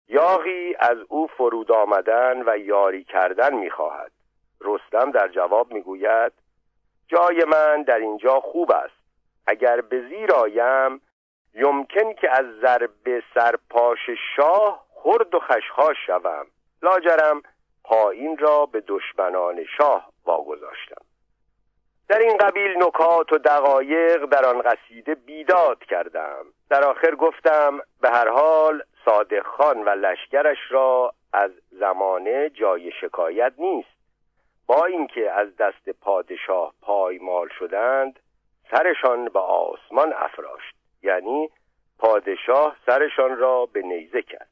[0.08, 4.12] یاغی از او فرود آمدن و یاری کردن می خواهد
[4.62, 6.34] رستم در جواب می گوید
[7.08, 9.02] جای من در اینجا خوب است.
[9.48, 11.02] اگر به زیر آیم
[11.54, 16.46] یمکن که از ضرب سرپاش شاه خرد و خشخاش شوم.
[16.82, 17.42] لاجرم
[17.84, 21.02] پایین را به دشمنان شاه واگذاشتم.
[22.10, 26.46] در این قبیل نکات و دقایق در آن قصیده بیداد کردم.
[26.70, 33.54] در آخر گفتم به هر حال صادق خان و لشکرش را از زمانه جای شکایت
[33.58, 34.02] نیست.
[34.68, 38.20] با اینکه از دست پادشاه پایمال شدند
[38.72, 40.76] سرشان به آسمان افراشت.
[41.04, 41.50] یعنی
[42.00, 44.51] پادشاه سرشان را به نیزه کرد.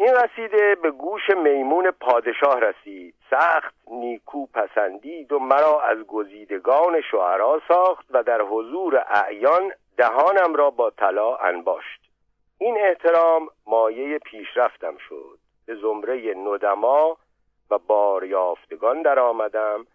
[0.00, 3.14] این قصیده به گوش میمون پادشاه رسید.
[3.30, 10.70] سخت نیکو پسندید و مرا از گزیدگان شعرا ساخت و در حضور اعیان دهانم را
[10.70, 12.00] با طلا انباشت.
[12.58, 15.38] این احترام مایه پیشرفتم شد.
[15.66, 17.16] به زمره ندما
[17.70, 19.86] و باریافتگان در آمدم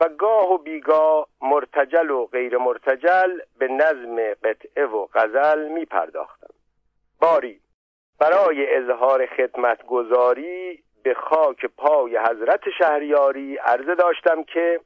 [0.00, 6.54] و گاه و بیگاه مرتجل و غیر مرتجل به نظم قطعه و غزل می پرداختم
[7.20, 7.60] باری
[8.18, 14.80] برای اظهار خدمتگذاری به خاک پای حضرت شهریاری عرضه داشتم که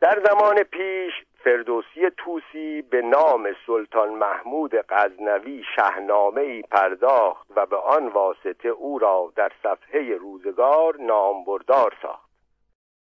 [0.00, 1.12] در زمان پیش
[1.44, 8.98] فردوسی توسی به نام سلطان محمود غزنوی شهنامه ای پرداخت و به آن واسطه او
[8.98, 12.29] را در صفحه روزگار نامبردار ساخت.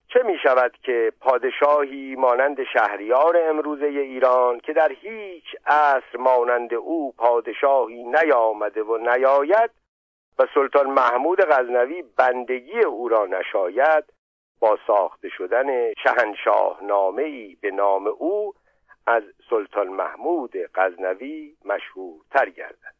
[0.08, 7.12] چه می شود که پادشاهی مانند شهریار امروزه ایران که در هیچ عصر مانند او
[7.12, 9.70] پادشاهی نیامده و نیاید
[10.38, 14.04] و سلطان محمود غزنوی بندگی او را نشاید
[14.60, 18.54] با ساخته شدن شهنشاه نامه به نام او
[19.06, 22.94] از سلطان محمود غزنوی مشهورتر گردد.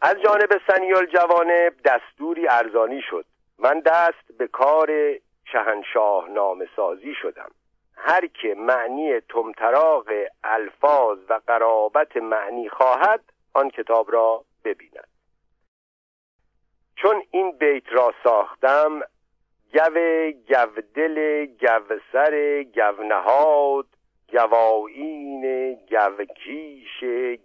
[0.00, 3.24] از جانب سنیال جوانب دستوری ارزانی شد.
[3.58, 5.18] من دست به کار
[5.52, 7.50] شهنشاه نام سازی شدم.
[7.96, 15.08] هر که معنی تمتراغ الفاظ و قرابت معنی خواهد آن کتاب را ببیند.
[16.96, 19.00] چون این بیت را ساختم
[19.72, 23.86] گو گودل گوسر گونهاد
[24.32, 27.04] گواین گوکیش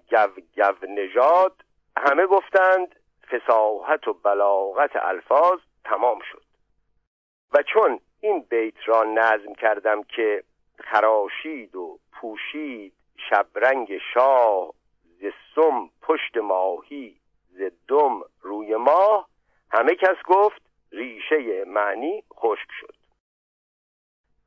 [0.10, 1.56] گو گو نژاد
[1.98, 2.96] همه گفتند
[3.32, 6.44] فساحت و بلاغت الفاظ تمام شد.
[7.54, 10.44] و چون این بیت را نظم کردم که
[10.80, 12.94] خراشید و پوشید
[13.30, 14.74] شبرنگ شاه
[15.22, 15.26] ز
[15.56, 17.18] سم پشت ماهی
[17.50, 19.30] ز دم روی ماه
[19.72, 20.62] همه کس گفت
[20.92, 22.96] ریشه معنی خشک شد.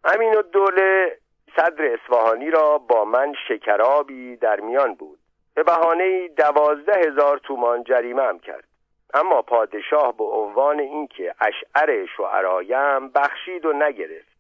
[0.05, 1.19] امین و دوله
[1.57, 5.19] صدر اصفهانی را با من شکرابی در میان بود.
[5.55, 8.69] به بهانه دوازده هزار تومان جریمه هم کرد.
[9.15, 14.37] اما پادشاه به عنوان اینکه اشعر شعرایم بخشید و نگرفت.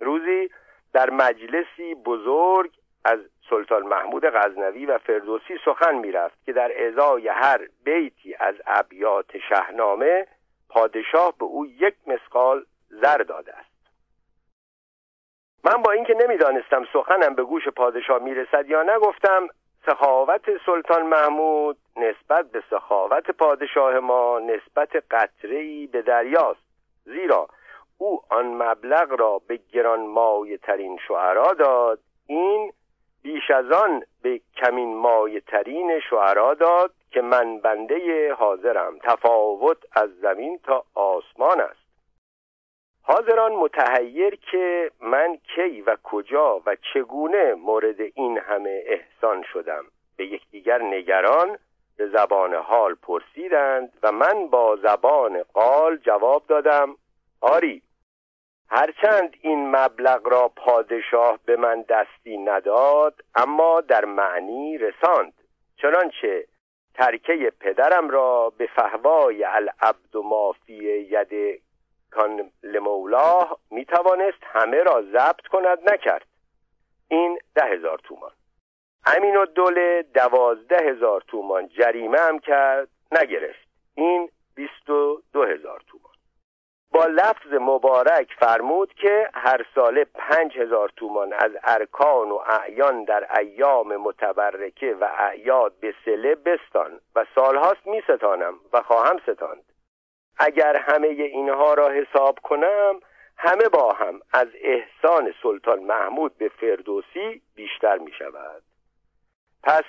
[0.00, 0.50] روزی
[0.92, 2.70] در مجلسی بزرگ
[3.04, 3.18] از
[3.50, 10.26] سلطان محمود غزنوی و فردوسی سخن می‌رفت که در ازای هر بیتی از ابیات شهنامه
[10.68, 13.68] پادشاه به او یک مسقال زر داده است.
[15.64, 19.48] من با اینکه نمی‌دانستم سخنم به گوش پادشاه می‌رسد یا نگفتم
[19.88, 26.60] سخاوت سلطان محمود نسبت به سخاوت پادشاه ما نسبت قطری به دریاست.
[27.04, 27.48] زیرا
[27.98, 30.14] او آن مبلغ را به گران
[30.62, 32.72] ترین شعرا داد این
[33.22, 40.10] بیش از آن به کمین مایه ترین شعرا داد که من بنده حاضرم تفاوت از
[40.20, 41.87] زمین تا آسمان است.
[43.10, 49.84] حاضران متحیر که من کی و کجا و چگونه مورد این همه احسان شدم.
[50.16, 51.58] به یکدیگر نگران
[51.96, 56.96] به زبان حال پرسیدند و من با زبان قال جواب دادم
[57.40, 57.82] آری
[58.70, 65.32] هرچند این مبلغ را پادشاه به من دستی نداد اما در معنی رساند.
[65.76, 66.46] چنانچه
[66.94, 70.74] ترکه پدرم را به فهوای العبد و مافی
[71.10, 71.62] ید
[72.10, 76.26] کان لمولاه می توانست همه را ضبط کند نکرد.
[77.08, 78.30] این ده هزار تومان.
[79.06, 83.68] امین و دوله دوازده هزار تومان جریمه هم کرد نگرفت.
[83.94, 86.08] این بیست و دو هزار تومان.
[86.92, 93.38] با لفظ مبارک فرمود که هر ساله پنج هزار تومان از ارکان و اعیان در
[93.38, 99.64] ایام متبرکه و اعیاد به سله بستان و سالهاست می ستانم و خواهم ستاند.
[100.38, 103.00] اگر همه اینها را حساب کنم
[103.36, 108.62] همه با هم از احسان سلطان محمود به فردوسی بیشتر می شود.
[109.62, 109.84] پس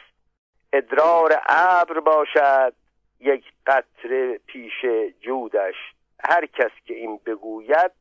[0.73, 2.73] ادرار ابر باشد
[3.19, 4.85] یک قطره پیش
[5.21, 5.75] جودش.
[6.23, 7.91] هر کس که این بگوید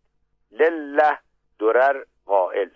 [0.50, 1.18] لله
[1.58, 2.68] درر قائل.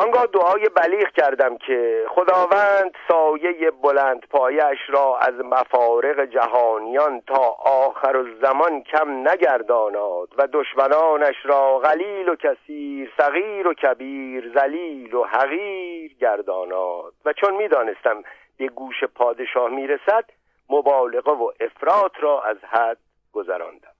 [0.00, 8.16] آنگاه دعای بلیغ کردم که خداوند سایه بلند پایش را از مفارق جهانیان تا آخر
[8.16, 15.24] و زمان کم نگرداناد و دشمنانش را غلیل و کثیر صغیر و کبیر زلیل و
[15.24, 18.22] حقیر گرداناد و چون می‌دانستم
[18.56, 20.24] به گوش پادشاه می‌رسد
[20.70, 22.98] مبالغه و افراط را از حد
[23.32, 23.99] گذراندم.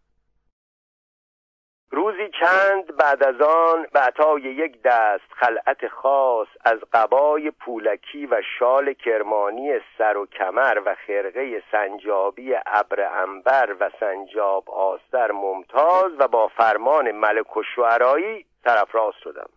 [1.93, 8.43] روزی چند بعد از آن به عطای یک دست خلعت خاص از قبای پولکی و
[8.59, 16.29] شال کرمانی سر و کمر و خرقه سنجابی ابر انبر و سنجاب آستر ممتاز و
[16.29, 19.49] با فرمان ملک و شعرایی طرفراز شدم.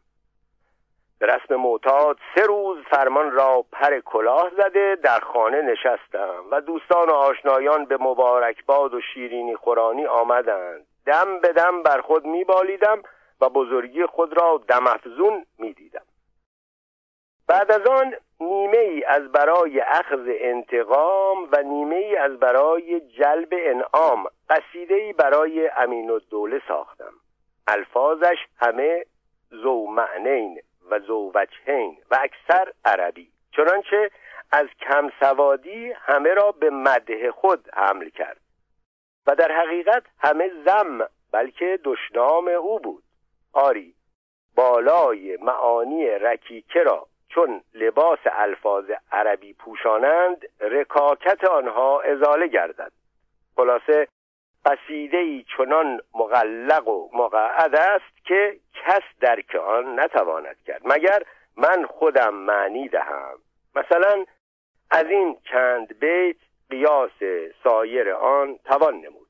[1.19, 7.09] به رسم معتاد سه روز فرمان را پر کلاه زده در خانه نشستم و دوستان
[7.09, 10.85] و آشنایان به مبارکباد و شیرینی خورانی آمدند.
[11.05, 13.03] دم به دم بر خود میبالیدم
[13.41, 16.05] و بزرگی خود را دمافزون می‌دیدم.
[17.47, 23.49] بعد از آن نیمه ای از برای اخذ انتقام و نیمه ای از برای جلب
[23.51, 27.13] انعام قصیده ای برای امین الدوله ساختم.
[27.67, 29.05] الفاظش همه
[29.49, 33.31] زو معنین و زووجهین و اکثر عربی.
[33.55, 34.11] چنانچه
[34.51, 38.42] از کم سوادی همه را به مده خود حمل کرد.
[39.27, 43.03] و در حقیقت همه زم بلکه دشنام او بود.
[43.53, 43.95] آری
[44.55, 52.91] بالای معانی رکیکه را چون لباس الفاظ عربی پوشانند رکاکت آنها ازاله گردد.
[53.55, 54.07] خلاصه
[54.65, 60.81] قصیده ای چنان مغلق و مقعد است که کس درک آن نتواند کرد.
[60.85, 61.23] مگر
[61.57, 63.37] من خودم معنی دهم؟
[63.75, 64.25] مثلا
[64.91, 66.35] از این چند بیت
[66.73, 69.27] قیاس سایر آن توان نمود.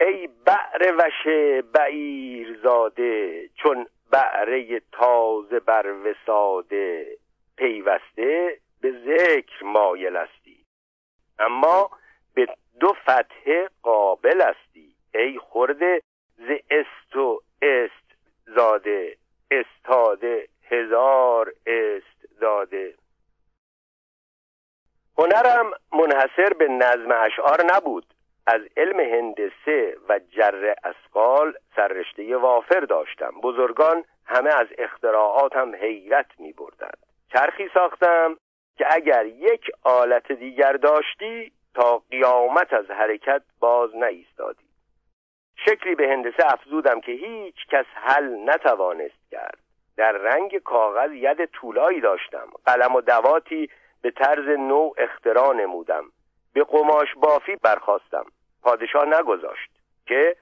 [0.00, 1.28] ای بعر وش
[1.72, 7.18] بعیر زاده چون بعره تازه بر وساده
[7.56, 10.64] پیوسته به ذکر مایل استی.
[11.38, 11.90] اما
[12.34, 12.46] به
[12.80, 14.94] دو فتحه قابل استی.
[15.14, 16.00] ای خورده
[16.36, 19.16] ز است و است زاده
[19.50, 22.99] استاده هزار است داده.
[25.20, 28.06] هنرم منحصر به نظم اشعار نبود.
[28.46, 33.30] از علم هندسه و جر اسقال سررشته وافر داشتم.
[33.42, 36.98] بزرگان همه از اختراعاتم حیرت می بردند
[37.32, 38.36] چرخی ساختم
[38.78, 44.68] که اگر یک آلت دیگر داشتی تا قیامت از حرکت باز نایستادی.
[45.66, 49.58] شکلی به هندسه افزودم که هیچ کس حل نتوانست کرد.
[49.96, 52.48] در رنگ کاغذ ید طولایی داشتم.
[52.66, 53.70] قلم و دواتی
[54.02, 56.04] به طرز نوع اختراع نمودم.
[56.54, 58.24] به قماش بافی برخواستم
[58.62, 59.70] پادشاه نگذاشت
[60.06, 60.36] که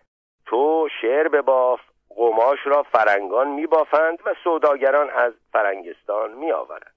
[0.47, 6.95] تو شعر بباف قماش را فرنگان میبافند و سوداگران از فرنگستان میآورند.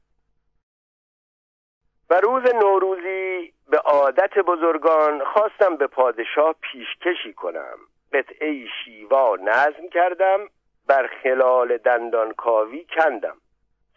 [2.09, 7.77] و روز نوروزی به عادت بزرگان خواستم به پادشاه پیشکشی کنم.
[8.13, 10.39] قطعه شیوا نظم کردم
[10.87, 13.40] بر خلال دندانکاوی کندم.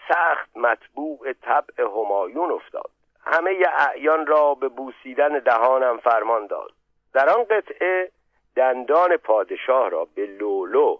[0.08, 2.90] سخت مطبوع طبع همایون افتاد.
[3.20, 6.72] همه اعیان را به بوسیدن دهانم فرمان داد.
[7.12, 8.10] در آن قطعه
[8.56, 10.98] دندان پادشاه را به لولو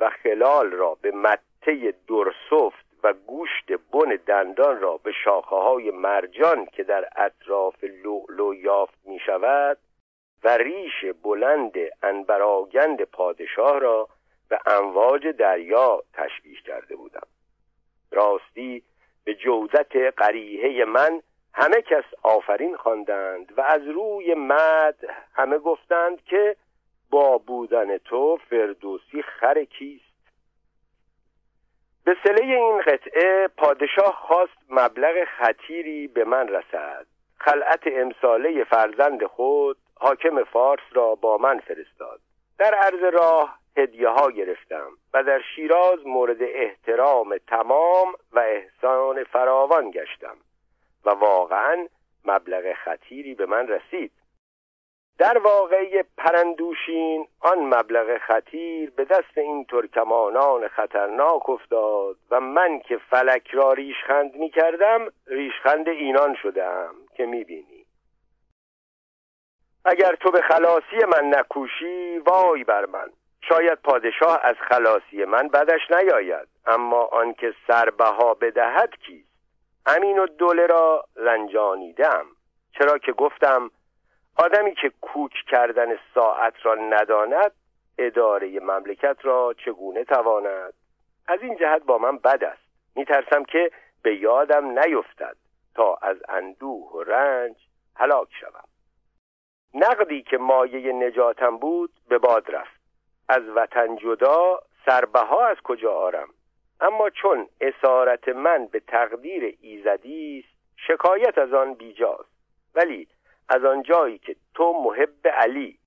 [0.00, 6.66] و خلال را به مته درسفت و گوشت بن دندان را به شاخه های مرجان
[6.66, 9.78] که در اطراف لولو یافت می شود
[10.44, 11.72] و ریش بلند
[12.02, 14.08] انبراگند پادشاه را
[14.48, 17.26] به امواج دریا تشبیه کرده بودم.
[18.12, 18.82] راستی
[19.24, 21.22] به جودت قریحه من
[21.54, 24.96] همه کس آفرین خواندند و از روی مد
[25.34, 26.56] همه گفتند که
[27.10, 30.12] با بودن تو فردوسی خر کیست.
[32.04, 37.06] به سله این قطعه پادشاه خواست مبلغ خطیری به من رسد.
[37.38, 42.20] خلعت امساله فرزند خود حاکم فارس را با من فرستاد.
[42.58, 49.90] در عرض راه هدیه ها گرفتم و در شیراز مورد احترام تمام و احسان فراوان
[49.90, 50.36] گشتم
[51.04, 51.88] و واقعا
[52.24, 54.12] مبلغ خطیری به من رسید.
[55.18, 62.96] در واقعی پرندوشین آن مبلغ خطیر به دست این ترکمانان خطرناک افتاد و من که
[62.96, 67.86] فلک را ریشخند می کردم ریشخند اینان شدم که می بینی
[69.84, 73.10] اگر تو به خلاصی من نکوشی وای بر من.
[73.48, 79.32] شاید پادشاه از خلاصی من بدش نیاید اما آنکه سربها بدهد کیست؟
[79.86, 82.26] امین و دوله را رنجانیدم
[82.78, 83.70] چرا که گفتم
[84.36, 87.52] آدمی که کوک کردن ساعت را نداند
[87.98, 90.74] اداره مملکت را چگونه تواند؟
[91.28, 92.62] از این جهت با من بد است.
[92.96, 93.70] میترسم که
[94.02, 95.36] به یادم نیفتد
[95.74, 97.56] تا از اندوه و رنج
[97.96, 98.68] هلاک شوم.
[99.74, 102.81] نقدی که مایه نجاتم بود به باد رفت.
[103.28, 106.28] از وطن جدا سربها از کجا آرم؟
[106.80, 112.32] اما چون اسارت من به تقدیر ایزدی است شکایت از آن بیجاست.
[112.74, 113.08] ولی
[113.48, 115.78] از آنجایی که تو محب علی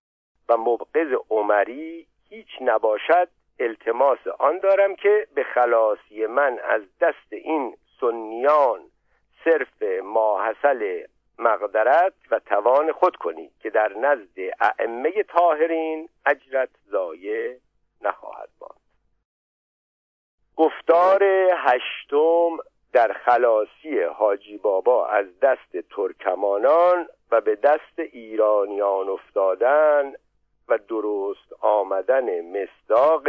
[0.49, 3.27] و مبغض عمری هیچ نباشد
[3.59, 8.81] التماس آن دارم که به خلاصی من از دست این سنیان
[9.43, 11.03] صرف ماحصل
[11.39, 17.57] مقدرت و توان خود کنی که در نزد ائمه طاهرین اجرت ضایع
[18.01, 18.75] نخواهد ماند.
[20.55, 21.23] گفتار
[21.53, 22.57] هشتم
[22.93, 30.13] در خلاصی حاجی بابا از دست ترکمانان و به دست ایرانیان افتادن
[30.67, 33.27] و درست آمدن مصداق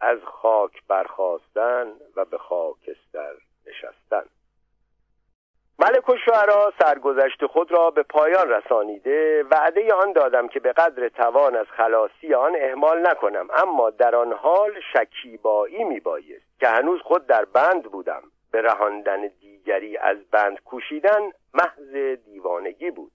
[0.00, 3.34] از خاک برخواستن و به خاکستر
[3.66, 4.24] نشستن.
[5.80, 9.44] ملک و شعرا سرگذشت خود را به پایان رسانیده.
[9.50, 13.48] وعده آن دادم که به قدر توان از خلاصی آن اهمال نکنم.
[13.54, 18.22] اما در آن حال شکیبایی میبایست که هنوز خود در بند بودم.
[18.52, 23.12] به رهاندن دیگری از بند کوشیدن محض دیوانگی بود.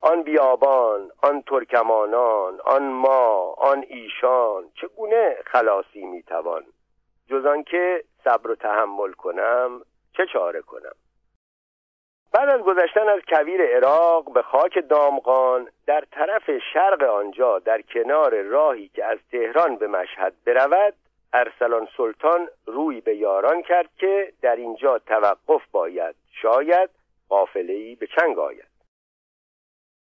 [0.00, 6.64] آن بیابان آن ترکمانان آن ما آن ایشان چگونه خلاصی می‌توان
[7.28, 9.80] جز آنکه صبر و تحمل کنم
[10.16, 10.94] چه چاره کنم؟
[12.34, 18.42] بعد از گذشتن از کویر عراق به خاک دامغان در طرف شرق آنجا در کنار
[18.42, 20.94] راهی که از تهران به مشهد برود
[21.32, 26.14] ارسلان سلطان روی به یاران کرد که در اینجا توقف باید.
[26.42, 26.90] شاید
[27.28, 28.68] قافلهای به چنگ آید.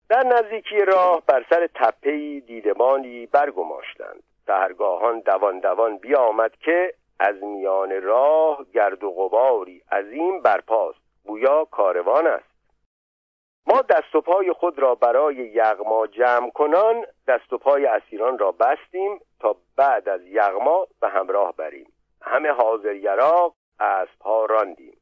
[0.10, 4.24] در نزدیکی راه بر سر تپهای دیدمانی برگماشتند.
[4.48, 11.03] سهرگاهان دوان دوان بیامد که از میان راه گرد و غباری عظیم برپاست.
[11.34, 12.54] گویا کاروان است.
[13.68, 18.52] ما دست و پای خود را برای یغما جمع کنان دست و پای اسیران را
[18.52, 21.94] بستیم تا بعد از یغما به همراه بریم.
[22.22, 24.98] همه حاضر یراق اسبها راندیم.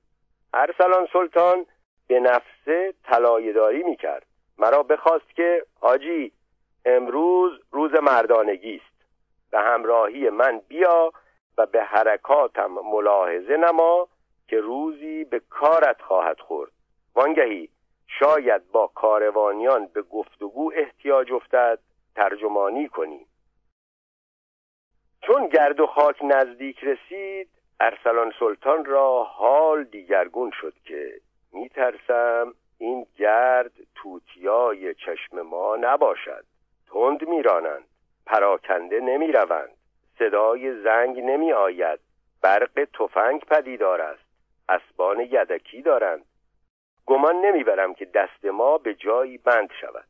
[0.54, 1.66] ارسلان سلطان
[2.08, 4.26] به نفسه طلایهداری می‌کرد.
[4.58, 6.32] مرا بخواست که حاجی
[6.86, 9.06] امروز روز مردانگی است.
[9.52, 11.12] به همراهی من بیا
[11.58, 14.08] و به حرکاتم ملاحظه نما
[14.52, 16.72] که روزی به کارت خواهد خورد.
[17.16, 17.70] وانگهی
[18.08, 21.80] شاید با کاروانیان به گفتگو احتیاج افتد
[22.16, 23.26] ترجمانی کنی
[25.22, 27.50] چون گرد و خاک نزدیک رسید
[27.80, 31.14] ارسلان سلطان را حال دیگرگون شد که
[31.54, 36.46] میترسم این گرد توتیای چشم ما نباشد.
[36.88, 37.84] تند میرانند
[38.26, 39.78] پراکنده نمی‌روند
[40.20, 42.00] صدای زنگ نمی آید
[42.42, 44.31] برق تفنگ پدیدار است.
[44.72, 46.26] اسبان یدکی دارند.
[47.06, 50.08] گمان نمی‌برم که دست ما به جایی بند شود.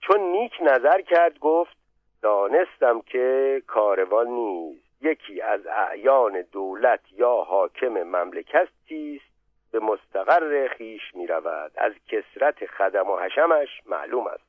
[0.00, 1.76] چون نیک نظر کرد گفت
[2.22, 9.34] دانستم که کاروان نیز یکی از اعیان دولت یا حاکم مملکتی است
[9.72, 14.48] به مستقر خیش می رود از کسرت خدم و حشمش معلوم است.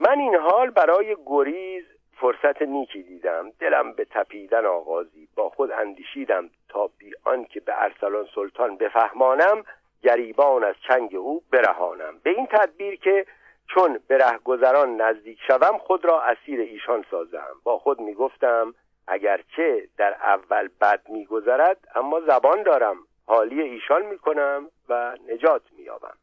[0.00, 1.84] من این حال برای گریز
[2.20, 3.50] فرصت نیکی دیدم.
[3.50, 7.12] دلم به تپیدن آغازی با خود اندیشیدم تا بی
[7.50, 9.64] که به ارسلان سلطان بفهمانم
[10.02, 12.18] گریبان از چنگ او برهانم.
[12.22, 13.26] به این تدبیر که
[13.74, 17.54] چون به رهگذران نزدیک شوم خود را اسیر ایشان سازم.
[17.64, 18.74] با خود می‌گفتم
[19.08, 22.96] اگرچه در اول بد میگذرد اما زبان دارم.
[23.26, 26.16] حالی ایشان می‌کنم و نجات مییابم.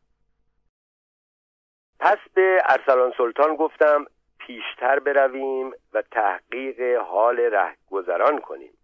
[1.99, 4.05] پس به ارسلان سلطان گفتم
[4.47, 8.77] پیشتر برویم و تحقیق حال رهگذران کنیم.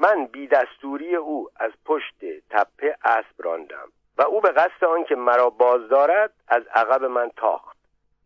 [0.00, 5.50] من بی دستوری او از پشت تپه اسب راندم و او به قصد آنکه مرا
[5.50, 7.76] باز دارد از عقب من تاخت.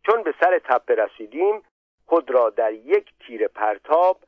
[0.07, 1.63] چون به سر تپه رسیدیم
[2.07, 4.19] خود را در یک تیر پرتاب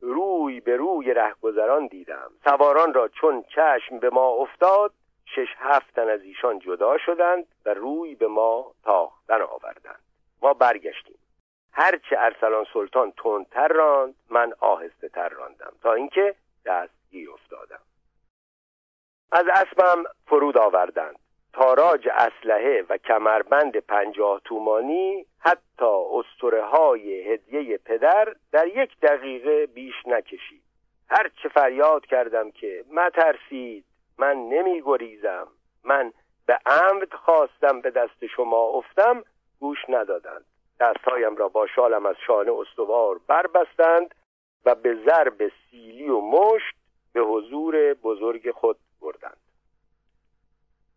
[0.00, 2.30] روی به روی رهگذران دیدم.
[2.44, 4.92] سواران را چون چشم به ما افتاد
[5.24, 10.02] شش هفتن از ایشان جدا شدند و روی به ما تاختن آوردند.
[10.42, 11.21] ما برگشتیم.
[11.72, 16.34] هرچه ارسلان سلطان تندتر راند من آهسته تر راندم تا اینکه
[16.66, 17.80] دستگیر افتادم.
[19.32, 21.18] از اسبم فرود آوردند.
[21.52, 29.94] تاراج اسلحه و کمربند پنجاه تومانی حتی استوره های هدیه پدر در یک دقیقه بیش
[30.06, 30.62] نکشید.
[31.08, 33.84] هرچه فریاد کردم که مترسید
[34.18, 35.48] من نمی گریزم
[35.84, 36.12] من
[36.46, 39.24] به عمد خواستم به دست شما افتم
[39.60, 40.44] گوش ندادند.
[40.82, 44.14] دستهایم را با شالم از شانه استوار بربستند
[44.64, 46.74] و به ضرب سیلی و مشت
[47.12, 49.36] به حضور بزرگ خود بردند.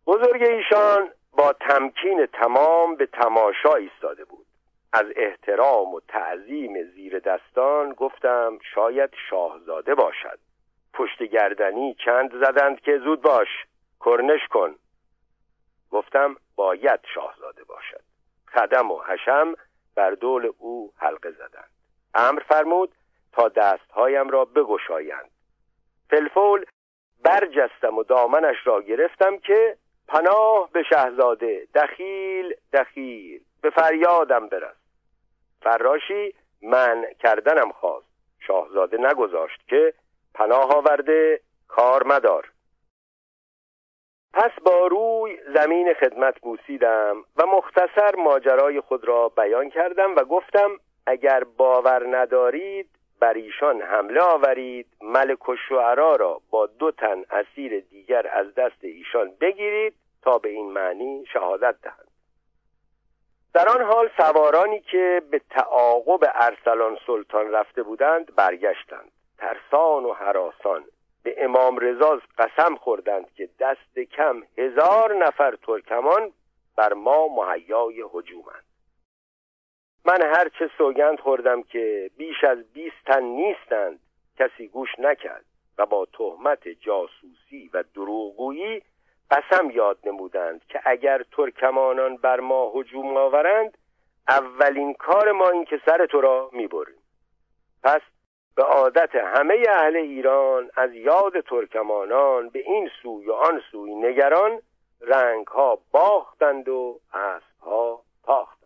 [0.06, 4.46] بزرگ ایشان با تمکین تمام به تماشا ایستاده بود.
[4.92, 10.38] از احترام و تعظیم زیر دستان گفتم شاید شاهزاده باشد.
[10.94, 13.48] پشت گردنی چند زدند که زود باش
[14.04, 14.74] کرنش کن.
[15.90, 18.00] گفتم باید شاهزاده باشد.
[18.52, 19.54] خدم و حشم
[19.96, 21.70] بر دول او حلقه زدند.
[22.14, 22.92] امر فرمود
[23.32, 25.30] تا دستهایم را بگشایند.
[26.10, 26.64] فلفول
[27.24, 29.76] برجستم و دامنش را گرفتم که
[30.08, 34.76] پناه به شهزاده دخیل دخیل به فریادم برس.
[35.62, 38.06] فراشی من کردنم خواست.
[38.40, 39.94] شاهزاده نگذاشت که
[40.34, 42.50] پناه آورده کار مدار.
[44.36, 50.70] پس با روی زمین خدمت بوسیدم و مختصر ماجرای خود را بیان کردم و گفتم
[51.06, 52.88] اگر باور ندارید
[53.20, 58.84] بر ایشان حمله آورید ملک و شعرا را با دو تن اسیر دیگر از دست
[58.84, 62.10] ایشان بگیرید تا به این معنی شهادت دهند.
[63.54, 69.10] در آن حال سوارانی که به تعاقب ارسلان سلطان رفته بودند برگشتند.
[69.38, 70.84] ترسان و حراسان
[71.26, 76.32] به امام رضا قسم خوردند که دست کم هزار نفر ترکمان
[76.76, 78.64] بر ما مهیای هجومند.
[80.04, 84.00] من هرچه سوگند خوردم که بیش از بیست تن نیستند
[84.38, 85.44] کسی گوش نکرد
[85.78, 88.82] و با تهمت جاسوسی و دروغگویی
[89.30, 93.78] قسم یاد نمودند که اگر ترکمانان بر ما هجوم آورند
[94.28, 97.02] اولین کار ما این که سر تو را می‌بریم.
[97.82, 98.00] پس
[98.56, 104.62] به عادت همه اهل ایران از یاد ترکمانان به این سوی و آن سوی نگران
[105.00, 108.56] رنگ ها باختند و اسب ها تاختند.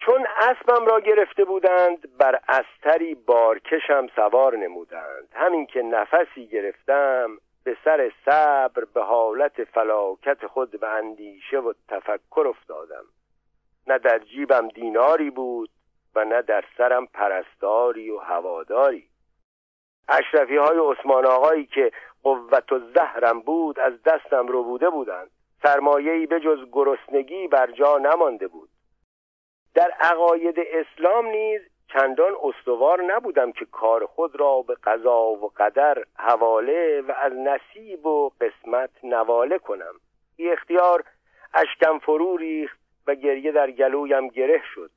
[0.00, 5.28] چون اسبم را گرفته بودند بر استری بارکشم سوار نمودند.
[5.32, 12.46] همین که نفسی گرفتم به سر صبر به حالت فلاکت خود به اندیشه و تفکر
[12.48, 13.04] افتادم.
[13.86, 15.70] نه در جیبم دیناری بود
[16.14, 19.08] و نه در سرم پرستاری و هواداری.
[20.08, 25.30] اشرفی های عثمان آقایی که قوت و زهرم بود از دستم رو بوده بودند.
[25.62, 28.68] سرمایهی به جز گرسنگی بر جا نمانده بود.
[29.74, 31.60] در عقاید اسلام نیز
[31.92, 38.06] چندان استوار نبودم که کار خود را به قضا و قدر حواله و از نصیب
[38.06, 39.94] و قسمت نواله کنم.
[40.36, 41.04] بی اختیار
[41.54, 44.90] اشکم فرو ریخت و گریه در گلویم گره شد.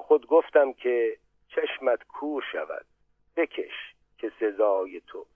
[0.00, 1.16] خود گفتم که
[1.48, 2.86] چشمت کور شود.
[3.36, 5.26] بکش که سزای تو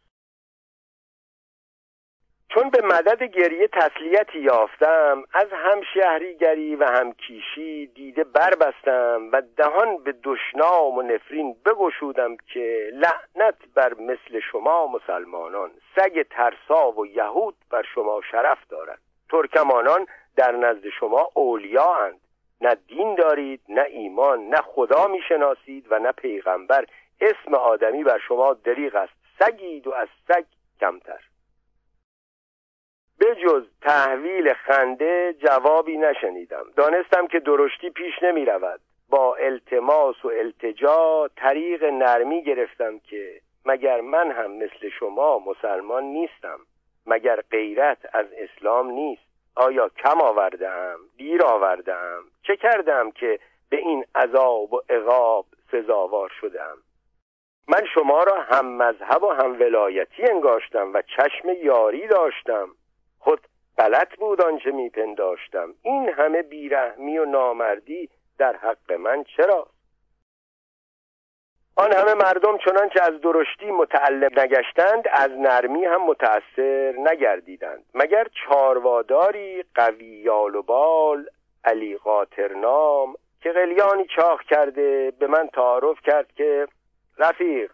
[2.55, 10.15] چون به مدد گریه تسلیتی یافتم از همشهریگری و همکیشی دیده بربستم و دهان به
[10.25, 17.83] دشنام و نفرین بگشودم که لعنت بر مثل شما مسلمانان سگ ترسا و یهود بر
[17.95, 18.99] شما شرف دارد.
[19.31, 20.07] ترکمانان
[20.37, 22.21] در نزد شما اند.
[22.63, 26.87] نه دین دارید نه ایمان نه خدا می‌شناسید و نه پیغمبر.
[27.21, 29.13] اسم آدمی بر شما دریغ است.
[29.39, 30.45] سگید و از سگ
[30.81, 31.21] کمتر.
[33.19, 36.65] به جز تحویل خنده جوابی نشنیدم.
[36.77, 44.01] دانستم که درشتی پیش نمی رود با التماس و التجا طریق نرمی گرفتم که مگر
[44.01, 46.61] من هم مثل شما مسلمان نیستم
[47.07, 49.32] مگر غیرت از اسلام نیست.
[49.55, 53.39] آیا کم آوردم؟ دیر آوردم؟ چه کردم که
[53.69, 56.77] به این عذاب و عقاب سزاوار شدم؟
[57.69, 62.69] من شما را هم مذهب و هم ولایتی انگاشتم و چشم یاری داشتم.
[63.19, 63.41] خود
[63.79, 65.75] غلط بود آنچه میپنداشتم.
[65.83, 68.09] این همه بیرحمی و نامردی
[68.39, 69.67] در حق من چرا
[71.77, 77.85] آن همه مردم چنانچه از درشتی متعلم نگشتند از نرمی هم متأثر نگردیدند.
[77.95, 81.27] مگر چارواداری قوی یال و بال
[81.65, 86.69] علی قاطر نام که قلیانی چاخ کرده به من تعارف کرد که
[87.19, 87.71] رفیق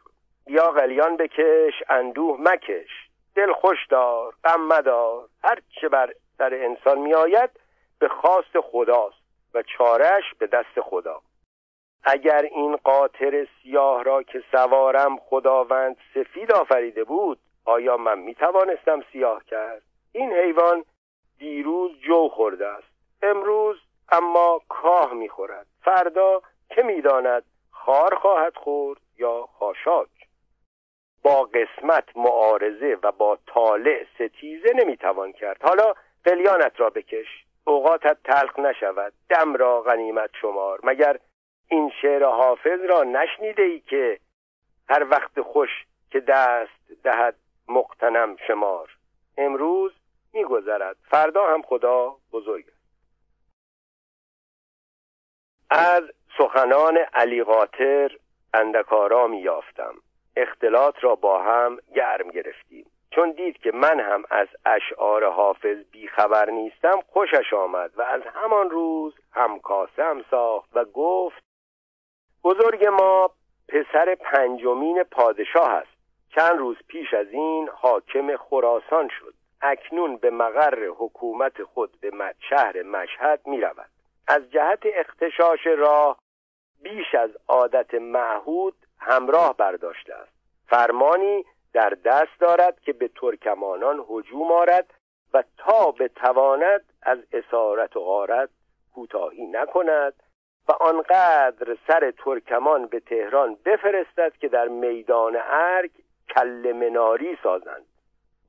[0.46, 2.90] یا قلیان بکش اندوه مکش
[3.34, 5.28] دل خوش دار غم مدار.
[5.44, 7.50] هر چه بر در انسان میآید
[7.98, 9.22] به خواست خداست
[9.54, 11.20] و چارش به دست خدا.
[12.04, 19.02] اگر این قاطر سیاه را که سوارم خداوند سفید آفریده بود آیا من می توانستم
[19.12, 20.84] سیاه کرد؟ این حیوان
[21.38, 22.88] دیروز جو خورده است.
[23.22, 23.80] امروز
[24.12, 25.66] اما کاه می‌خورد.
[25.82, 30.08] فردا که می‌داند خار خواهد خورد یا خاشاک؟
[31.22, 35.62] با قسمت معارضه و با طالع ستیزه نمی‌توان کرد.
[35.62, 35.94] حالا
[36.24, 37.44] قلیانت را بکش.
[37.64, 39.12] اوقاتت تلخ نشود.
[39.28, 40.80] دم را غنیمت شمار.
[40.82, 41.18] مگر
[41.68, 44.18] این شعر حافظ را نشنیده ای که
[44.88, 45.70] هر وقت خوش
[46.10, 47.36] که دست دهد
[47.68, 48.96] مقتنم شمار.
[49.38, 49.92] امروز
[50.32, 50.96] میگذرد.
[51.10, 52.64] فردا هم خدا بزرگ
[55.70, 56.02] از
[56.38, 58.16] سخنان علی قاطر
[58.54, 59.94] اندکارا یافتم
[60.36, 62.86] اختلاط را با هم گرم گرفتیم.
[63.10, 68.70] چون دید که من هم از اشعار حافظ بیخبر نیستم خوشش آمد و از همان
[68.70, 71.47] روز همکاسه هم ساخت و گفت
[72.44, 73.30] بزرگ ما
[73.68, 75.98] پسر پنجمین پادشاه است.
[76.34, 79.34] چند روز پیش از این حاکم خراسان شد.
[79.60, 82.12] اکنون به مقر حکومت خود به
[82.50, 83.90] شهر مشهد می رود
[84.28, 86.18] از جهت اختشاش راه
[86.82, 90.32] بیش از عادت معهود همراه برداشته است.
[90.66, 94.94] فرمانی در دست دارد که به ترکمانان هجوم آرد
[95.34, 98.50] و تا بتواند از اسارت و غارت
[98.94, 100.14] کوتاهی نکند
[100.68, 105.90] و آنقدر سر ترکمان به تهران بفرستد که در میدان ارگ
[106.36, 107.86] کل مناری سازند.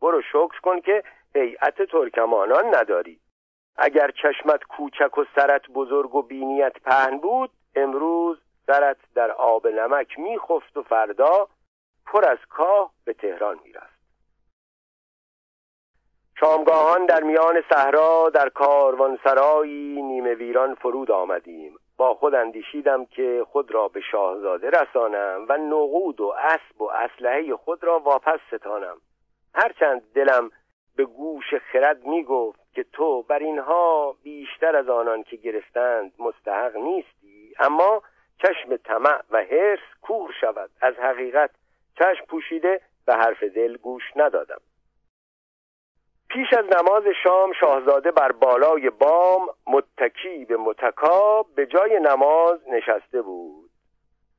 [0.02, 1.04] برو شکر کن که
[1.36, 3.20] هیئت ترکمانان نداری.
[3.78, 8.38] اگر چشمت کوچک و سرت بزرگ و بینیت پهن بود امروز
[8.68, 11.48] سرت در آب نمک میخفت و فردا
[12.06, 14.00] پر از کاه به تهران می‌رفت.
[16.40, 21.79] شامگاهان در میان صحرا در کاروانسرایی نیمه ویران فرود آمدیم.
[22.00, 27.56] با خود اندیشیدم که خود را به شاهزاده رسانم و نقود و اسب و اسلحه
[27.56, 28.98] خود را واپس ستانم.
[29.56, 30.52] هرچند دلم
[30.96, 36.76] به گوش خرد می گفت که تو بر اینها بیشتر از آنان که گرفتند مستحق
[36.76, 38.02] نیستی اما
[38.42, 40.70] چشم طمع و حرس کور شود.
[40.82, 41.52] از حقیقت
[41.98, 44.62] چشم پوشیده به حرف دل گوش ندادم.
[46.30, 53.22] پیش از نماز شام شاهزاده بر بالای بام متکی به متکا به جای نماز نشسته
[53.22, 53.70] بود.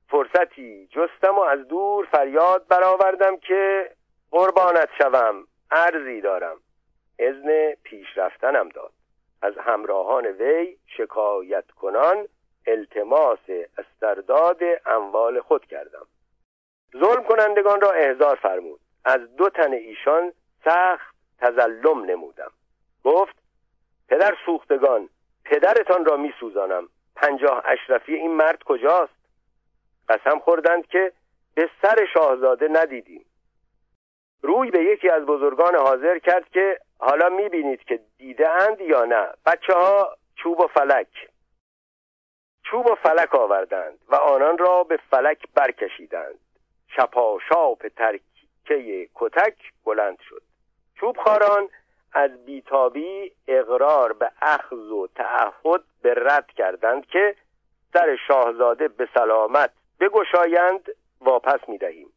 [0.09, 3.91] فرصتی جستم و از دور فریاد برآوردم که
[4.31, 6.57] قربانت شوم ارزی دارم.
[7.19, 8.93] اذن پیش رفتنم داد.
[9.43, 12.29] از همراهان وی شکایت کنان
[12.67, 16.07] التماس استرداد اموال خود کردم.
[17.01, 18.81] ظلم کنندگان را احضار فرمود.
[19.05, 20.33] از دو تن ایشان
[20.65, 21.10] سخت
[21.41, 22.51] تزلم نمودم.
[23.05, 23.35] گفت
[24.09, 25.09] پدر سوختگان
[25.45, 26.89] پدرتان را میسوزانم.
[27.17, 29.21] پنجاه اشرفی این مرد کجاست؟
[30.09, 31.13] قسم خوردند که
[31.55, 33.25] به سر شاهزاده ندیدیم.
[34.43, 39.29] روی به یکی از بزرگان حاضر کرد که حالا می‌بینید که دیده اند یا نه.
[39.47, 41.31] بچه ها چوب و فلک.
[42.63, 46.39] چوب و فلک آوردند و آنان را به فلک برکشیدند.
[46.89, 50.43] شپاشاپ ترکیه کتک بلند شد.
[51.01, 51.69] چوب خاران
[52.13, 57.37] از بیتابی اقرار به اخذ و تعهد به رد کردند که
[57.93, 59.71] سر شاهزاده به سلامت
[60.01, 60.89] بگشایند
[61.21, 62.13] واپس می دهیم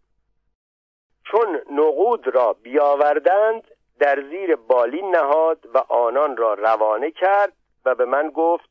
[1.23, 3.63] چون نقود را بیاوردند
[3.99, 7.53] در زیر بالین نهاد و آنان را روانه کرد
[7.85, 8.69] و به من گفت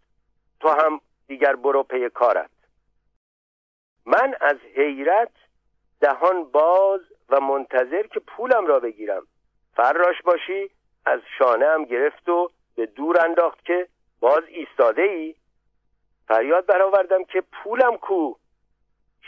[0.60, 2.50] تو هم دیگر برو پی کارت.
[4.06, 5.32] من از حیرت
[6.00, 9.26] دهان باز و منتظر که پولم را بگیرم.
[9.76, 10.70] فراش باشی
[11.06, 13.88] از شانه هم گرفت و به دور انداخت که
[14.20, 15.34] باز ایستاده ای
[16.28, 18.34] فریاد برآوردم که پولم کو.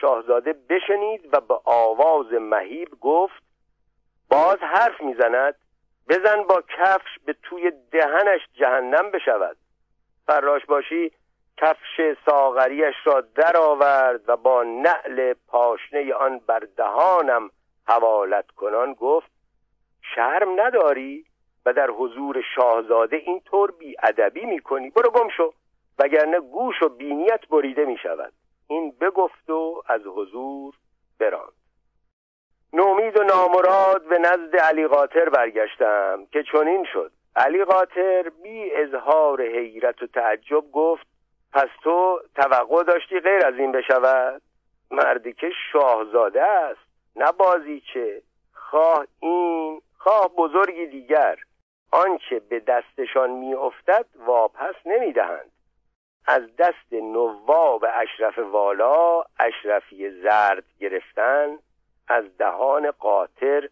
[0.01, 3.43] شاهزاده بشنید و به آواز مهیب گفت
[4.31, 5.55] باز حرف می‌زند
[6.09, 9.57] بزن با کفش به توی دهنش جهنم بشود.
[10.27, 11.13] فراش باشی
[11.57, 17.51] کفش ساغریش را درآورد و با نعل پاشنه آن بر دهانم
[17.87, 19.34] حوالت کنان گفت
[20.15, 21.25] شرم نداری
[21.67, 24.91] و در حضور شاهزاده اینطور بی ادبی می‌کنی.
[24.91, 25.53] برو گم شو.
[25.99, 28.33] وگرنه گوش و بینیت بریده می شود
[28.69, 30.75] این بگفت و از حضور
[31.21, 31.53] براند.
[32.73, 37.13] نومید و نامراد به نزد علی قاطر برگشتم که چنین شد.
[37.37, 41.07] علی قاطر بی اظهار حیرت و تعجب گفت
[41.53, 44.43] پس تو توقع داشتی غیر از این بشود؟
[44.91, 46.81] مردی که شاهزاده است
[47.17, 48.23] نه بازی چه
[48.53, 51.39] خواه این خواه بزرگی دیگر
[51.93, 55.51] آنچه به دستشان میافتد واپس نمی‌دهند.
[56.27, 61.59] از دست نواب اشرف والا اشرفی زرد گرفتن
[62.09, 63.69] از دهان قاطر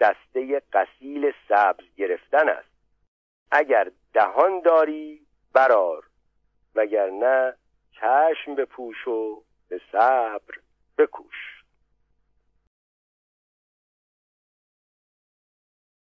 [0.00, 2.72] دسته قسیل سبز گرفتن است.
[3.50, 6.04] اگر دهان داری برار
[6.74, 7.54] وگرنه
[7.92, 10.54] چشم بپوش و به صبر
[10.98, 11.51] بکوش.